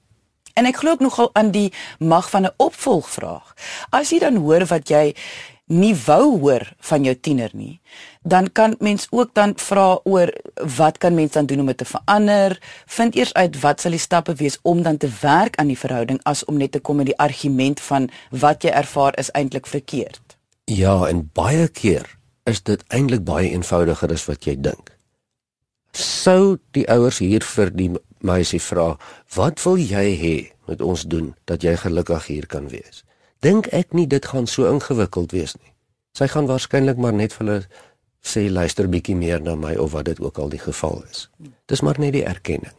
En 0.55 0.69
ek 0.69 0.83
glo 0.83 0.95
ook 0.95 1.03
nogal 1.03 1.31
aan 1.39 1.51
die 1.51 1.73
mag 1.99 2.31
van 2.31 2.47
'n 2.47 2.55
opvolgvraag. 2.57 3.55
As 3.91 4.11
jy 4.11 4.19
dan 4.19 4.37
hoor 4.37 4.67
wat 4.67 4.89
jy 4.89 5.15
nie 5.73 5.95
wou 6.05 6.39
hoor 6.43 6.67
van 6.89 7.05
jou 7.07 7.15
tiener 7.17 7.51
nie, 7.57 7.81
dan 8.23 8.51
kan 8.53 8.77
mens 8.79 9.07
ook 9.11 9.33
dan 9.35 9.55
vra 9.57 10.01
oor 10.05 10.31
wat 10.77 10.99
kan 10.99 11.15
mens 11.15 11.33
dan 11.33 11.47
doen 11.47 11.65
om 11.65 11.71
dit 11.73 11.81
te 11.81 11.89
verander? 11.89 12.59
Vind 12.87 13.17
eers 13.17 13.33
uit 13.33 13.59
wat 13.61 13.81
sal 13.81 13.97
die 13.97 14.03
stappe 14.03 14.35
wees 14.39 14.59
om 14.63 14.83
dan 14.83 14.97
te 14.97 15.11
werk 15.21 15.57
aan 15.57 15.73
die 15.73 15.79
verhouding 15.79 16.21
as 16.29 16.45
om 16.45 16.61
net 16.61 16.73
te 16.73 16.81
kom 16.81 17.01
met 17.01 17.11
die 17.11 17.19
argument 17.19 17.81
van 17.81 18.11
wat 18.31 18.63
jy 18.63 18.71
ervaar 18.71 19.17
is 19.19 19.33
eintlik 19.33 19.67
verkeerd. 19.67 20.37
Ja, 20.71 21.07
en 21.09 21.27
baie 21.35 21.69
keer 21.69 22.07
is 22.45 22.63
dit 22.63 22.83
eintlik 22.89 23.25
baie 23.25 23.51
eenvoudiger 23.51 24.13
as 24.13 24.27
wat 24.29 24.47
jy 24.47 24.57
dink. 24.61 24.93
Sou 25.93 26.59
die 26.73 26.87
ouers 26.89 27.19
hier 27.21 27.45
vir 27.45 27.71
die 27.71 27.91
meisie 28.21 28.61
vra, 28.61 28.97
"Wat 29.35 29.63
wil 29.65 29.77
jy 29.77 30.07
hê 30.17 30.53
moet 30.67 30.81
ons 30.81 31.03
doen 31.03 31.35
dat 31.45 31.63
jy 31.63 31.77
gelukkig 31.77 32.27
hier 32.27 32.47
kan 32.47 32.69
wees?" 32.69 33.05
Dink 33.43 33.67
ek 33.75 33.91
nie 33.91 34.07
dit 34.07 34.23
gaan 34.31 34.45
so 34.47 34.69
ingewikkeld 34.71 35.33
wees 35.35 35.57
nie. 35.59 35.73
Sy 36.15 36.29
gaan 36.31 36.47
waarskynlik 36.47 37.01
maar 37.03 37.17
net 37.17 37.33
vir 37.35 37.43
hulle 37.43 37.63
sê 38.23 38.45
luister 38.47 38.87
bietjie 38.87 39.17
meer 39.19 39.43
na 39.43 39.57
my 39.59 39.73
of 39.83 39.97
wat 39.97 40.07
dit 40.07 40.21
ook 40.23 40.39
al 40.39 40.53
die 40.53 40.61
geval 40.63 41.01
is. 41.11 41.27
Dis 41.67 41.83
maar 41.83 41.99
net 41.99 42.15
die 42.15 42.23
erkenning. 42.23 42.77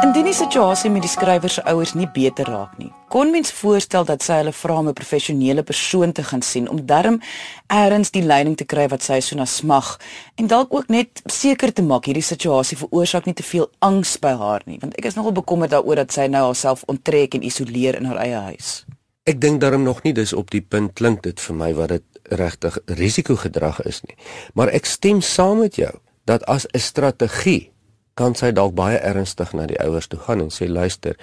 Indien 0.00 0.28
die 0.30 0.34
situasie 0.34 0.92
met 0.94 1.02
die 1.02 1.10
skrywer 1.10 1.50
se 1.50 1.64
ouers 1.66 1.96
nie 1.98 2.06
beter 2.14 2.46
raak 2.46 2.78
nie, 2.78 2.92
kon 3.10 3.32
mens 3.34 3.50
voorstel 3.52 4.06
dat 4.06 4.22
sy 4.22 4.38
hulle 4.44 4.52
vra 4.54 4.76
om 4.78 4.88
'n 4.88 4.94
professionele 4.94 5.62
persoon 5.62 6.12
te 6.12 6.22
gaan 6.22 6.42
sien 6.42 6.68
om 6.68 6.86
darm 6.86 7.20
eers 7.66 8.10
die 8.10 8.22
leiding 8.22 8.56
te 8.56 8.64
kry 8.64 8.86
wat 8.88 9.02
sy 9.02 9.20
so 9.20 9.36
na 9.36 9.44
smag 9.44 9.98
en 10.36 10.46
dalk 10.46 10.74
ook 10.74 10.88
net 10.88 11.22
seker 11.26 11.72
te 11.72 11.82
maak 11.82 12.04
hierdie 12.04 12.22
situasie 12.22 12.78
veroorsaak 12.78 13.26
nie 13.26 13.34
te 13.34 13.42
veel 13.42 13.68
angs 13.78 14.16
by 14.18 14.32
haar 14.38 14.62
nie, 14.64 14.78
want 14.80 14.94
ek 14.94 15.04
is 15.04 15.14
nogal 15.14 15.32
bekommerd 15.32 15.70
daaroor 15.70 15.96
dat 15.96 16.12
sy 16.12 16.26
nou 16.26 16.44
haarself 16.44 16.82
onttrek 16.86 17.34
en 17.34 17.42
isoleer 17.42 17.96
in 17.96 18.04
haar 18.04 18.18
eie 18.18 18.40
huis. 18.54 18.84
Ek 19.28 19.40
dink 19.40 19.60
daarom 19.60 19.82
nog 19.82 20.02
nie 20.02 20.12
dis 20.16 20.32
op 20.32 20.50
die 20.50 20.62
punt 20.62 20.94
klink 20.96 21.22
dit 21.22 21.40
vir 21.40 21.56
my 21.56 21.74
wat 21.76 21.88
dit 21.88 22.04
regtig 22.40 22.78
risikogedrag 22.86 23.82
is 23.84 24.00
nie. 24.06 24.16
Maar 24.54 24.72
ek 24.72 24.88
stem 24.88 25.20
saam 25.20 25.60
met 25.60 25.76
jou 25.76 25.92
dat 26.24 26.44
as 26.44 26.66
'n 26.72 26.78
strategie 26.78 27.72
kan 28.14 28.34
sy 28.34 28.52
dalk 28.52 28.74
baie 28.74 28.98
ernstig 28.98 29.52
na 29.52 29.66
die 29.66 29.80
ouers 29.80 30.06
toe 30.06 30.18
gaan 30.18 30.40
en 30.40 30.50
sê 30.50 30.68
luister 30.68 31.16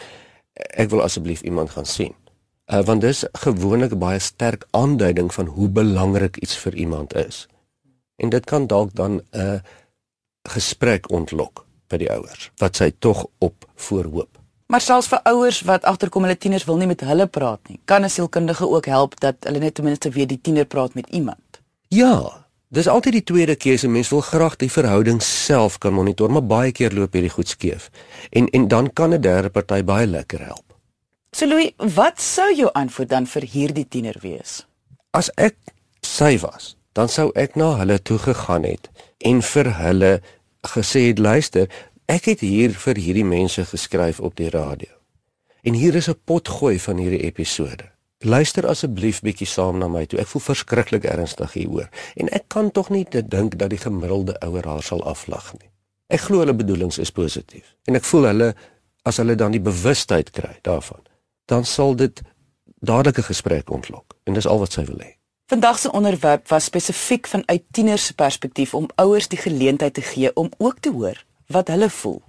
ek 0.54 0.90
wil 0.90 1.02
asseblief 1.02 1.42
iemand 1.42 1.70
gaan 1.70 1.86
sien. 1.86 2.14
Uh, 2.68 2.84
want 2.84 3.02
dis 3.02 3.26
gewoonlik 3.34 3.98
baie 4.00 4.20
sterk 4.20 4.66
aanduiding 4.72 5.34
van 5.34 5.46
hoe 5.46 5.70
belangrik 5.70 6.38
iets 6.38 6.58
vir 6.58 6.76
iemand 6.76 7.16
is. 7.16 7.48
En 8.18 8.30
dit 8.30 8.46
kan 8.46 8.68
dalk 8.68 8.96
dan 8.96 9.12
'n 9.12 9.22
uh, 9.32 9.60
gesprek 10.44 11.12
ontlok 11.12 11.66
by 11.88 11.98
die 11.98 12.12
ouers 12.12 12.52
wat 12.58 12.76
sy 12.76 12.92
tog 13.00 13.26
op 13.38 13.66
voorhoop. 13.76 14.37
Maar 14.68 14.82
selfs 14.82 15.08
vir 15.08 15.22
ouers 15.24 15.62
wat 15.62 15.86
agterkom 15.88 16.26
hulle 16.28 16.38
tieners 16.38 16.66
wil 16.68 16.78
nie 16.78 16.88
met 16.88 17.02
hulle 17.08 17.28
praat 17.28 17.70
nie, 17.70 17.80
kan 17.86 18.04
'n 18.04 18.10
sielkundige 18.10 18.68
ook 18.68 18.86
help 18.86 19.20
dat 19.20 19.36
hulle 19.40 19.60
net 19.60 19.76
ten 19.76 19.86
minste 19.86 20.10
weet 20.10 20.30
die 20.30 20.42
tiener 20.42 20.66
praat 20.66 20.94
met 20.94 21.08
iemand. 21.10 21.62
Ja, 21.88 22.48
Dis 22.68 22.88
altyd 22.92 23.14
die 23.14 23.24
tweede 23.24 23.56
keuse. 23.56 23.88
Mens 23.88 24.10
wil 24.12 24.22
graag 24.22 24.58
die 24.60 24.72
verhouding 24.72 25.22
self 25.24 25.78
kan 25.78 25.94
monitor, 25.96 26.32
maar 26.32 26.44
baie 26.44 26.72
keer 26.76 26.92
loop 26.92 27.14
hierdie 27.16 27.32
goed 27.32 27.48
skeef. 27.48 27.88
En 28.36 28.50
en 28.52 28.68
dan 28.68 28.94
kan 28.94 29.14
'n 29.14 29.22
derde 29.22 29.50
party 29.50 29.84
baie 29.84 30.08
lekker 30.08 30.44
help. 30.46 30.76
So 31.32 31.46
Louis, 31.46 31.72
wat 31.78 32.22
sou 32.22 32.56
jou 32.56 32.70
antwoord 32.74 33.10
dan 33.10 33.28
vir 33.28 33.42
hierdie 33.42 33.88
tiener 33.88 34.16
wees? 34.22 34.66
As 35.12 35.32
ek 35.36 35.56
sy 36.02 36.40
was, 36.40 36.76
dan 36.94 37.10
sou 37.10 37.32
ek 37.36 37.56
na 37.56 37.76
hulle 37.78 38.02
toe 38.02 38.18
gegaan 38.18 38.64
het 38.64 38.90
en 39.18 39.42
vir 39.42 39.74
hulle 39.74 40.22
gesê 40.68 41.08
het, 41.08 41.20
luister, 41.20 41.68
ek 42.08 42.30
het 42.32 42.40
hier 42.40 42.72
vir 42.72 43.00
hierdie 43.04 43.28
mense 43.28 43.66
geskryf 43.68 44.20
op 44.24 44.38
die 44.40 44.50
radio. 44.50 44.92
En 45.68 45.74
hier 45.74 45.96
is 45.96 46.08
'n 46.08 46.20
potgooi 46.24 46.80
van 46.80 46.98
hierdie 46.98 47.24
episode. 47.24 47.92
Luister 48.20 48.68
asseblief 48.68 49.22
bietjie 49.22 49.48
saam 49.48 49.78
na 49.78 49.88
my 49.88 50.06
toe. 50.06 50.20
Ek 50.20 50.28
voel 50.28 50.42
verskriklik 50.42 51.04
ernstig 51.04 51.54
hieroor 51.54 51.90
en 52.16 52.30
ek 52.30 52.44
kan 52.48 52.72
tog 52.72 52.90
nie 52.90 53.06
te 53.06 53.28
dink 53.28 53.58
dat 53.60 53.70
die 53.70 53.78
gemiddelde 53.78 54.40
ouer 54.40 54.66
haar 54.66 54.84
sal 54.84 55.04
aflag 55.04 55.54
nie. 55.54 55.70
Ek 56.08 56.20
glo 56.20 56.40
hulle 56.40 56.54
bedoelings 56.54 56.98
is 56.98 57.12
positief 57.12 57.76
en 57.86 57.96
ek 57.96 58.04
voel 58.04 58.24
hulle 58.24 58.56
as 59.04 59.18
hulle 59.18 59.36
dan 59.36 59.52
die 59.52 59.62
bewustheid 59.62 60.32
kry 60.32 60.60
daarvan, 60.62 61.02
dan 61.46 61.66
sal 61.66 61.96
dit 61.96 62.22
dadelik 62.80 63.18
'n 63.18 63.24
gesprek 63.34 63.70
ontlok 63.70 64.16
en 64.24 64.34
dis 64.34 64.48
al 64.48 64.60
wat 64.60 64.72
sy 64.72 64.86
wil 64.86 65.00
hê. 65.00 65.18
Vandag 65.48 65.80
se 65.80 65.92
onderwerp 65.92 66.48
was 66.48 66.64
spesifiek 66.64 67.28
vanuit 67.28 67.64
tieners 67.72 68.06
se 68.06 68.14
perspektief 68.14 68.74
om 68.74 68.90
ouers 68.96 69.28
die 69.28 69.38
geleentheid 69.40 69.94
te 69.94 70.02
gee 70.02 70.34
om 70.34 70.52
ook 70.58 70.80
te 70.80 70.92
hoor 70.92 71.27
wat 71.48 71.68
hulle 71.68 71.90
voel. 71.90 72.22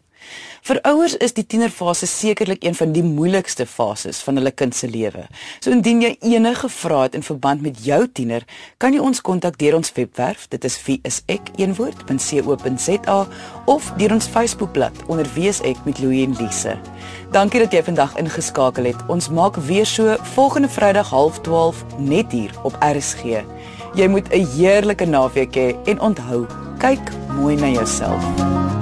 Vir 0.67 0.81
ouers 0.85 1.15
is 1.23 1.33
die 1.33 1.47
tienerfase 1.47 2.07
sekerlik 2.11 2.65
een 2.65 2.75
van 2.77 2.91
die 2.93 3.03
moeilikste 3.07 3.67
fases 3.67 4.19
van 4.27 4.37
hulle 4.37 4.51
kind 4.51 4.75
se 4.77 4.89
lewe. 4.91 5.25
So 5.63 5.71
indien 5.73 6.03
jy 6.03 6.17
enige 6.35 6.69
vrae 6.69 7.03
het 7.07 7.15
in 7.17 7.25
verband 7.25 7.63
met 7.65 7.77
jou 7.87 8.03
tiener, 8.13 8.45
kan 8.83 8.93
jy 8.93 9.01
ons 9.01 9.23
kontak 9.25 9.59
deur 9.63 9.77
ons 9.79 9.93
webwerf, 9.97 10.49
dit 10.53 10.65
is 10.69 10.77
wieisek.co.za 10.85 11.99
of 13.67 13.93
deur 14.01 14.13
ons 14.19 14.31
Facebookblad 14.35 14.97
onder 15.09 15.27
wieisek 15.35 15.79
met 15.87 15.99
Louie 16.03 16.27
en 16.27 16.37
Lise. 16.41 16.75
Dankie 17.33 17.61
dat 17.65 17.73
jy 17.73 17.83
vandag 17.89 18.19
ingeskakel 18.21 18.85
het. 18.91 19.01
Ons 19.09 19.29
maak 19.29 19.57
weer 19.69 19.87
so 19.87 20.17
volgende 20.35 20.69
Vrydag 20.69 21.13
0.30 21.15 21.99
net 21.99 22.33
hier 22.33 22.53
op 22.65 22.77
RSG. 22.85 23.23
Jy 23.97 24.09
moet 24.09 24.29
'n 24.33 24.47
heerlike 24.57 25.05
naweek 25.05 25.55
hê 25.57 25.77
en 25.87 26.01
onthou, 26.01 26.47
kyk 26.79 27.01
mooi 27.33 27.57
na 27.57 27.69
jouself. 27.69 28.78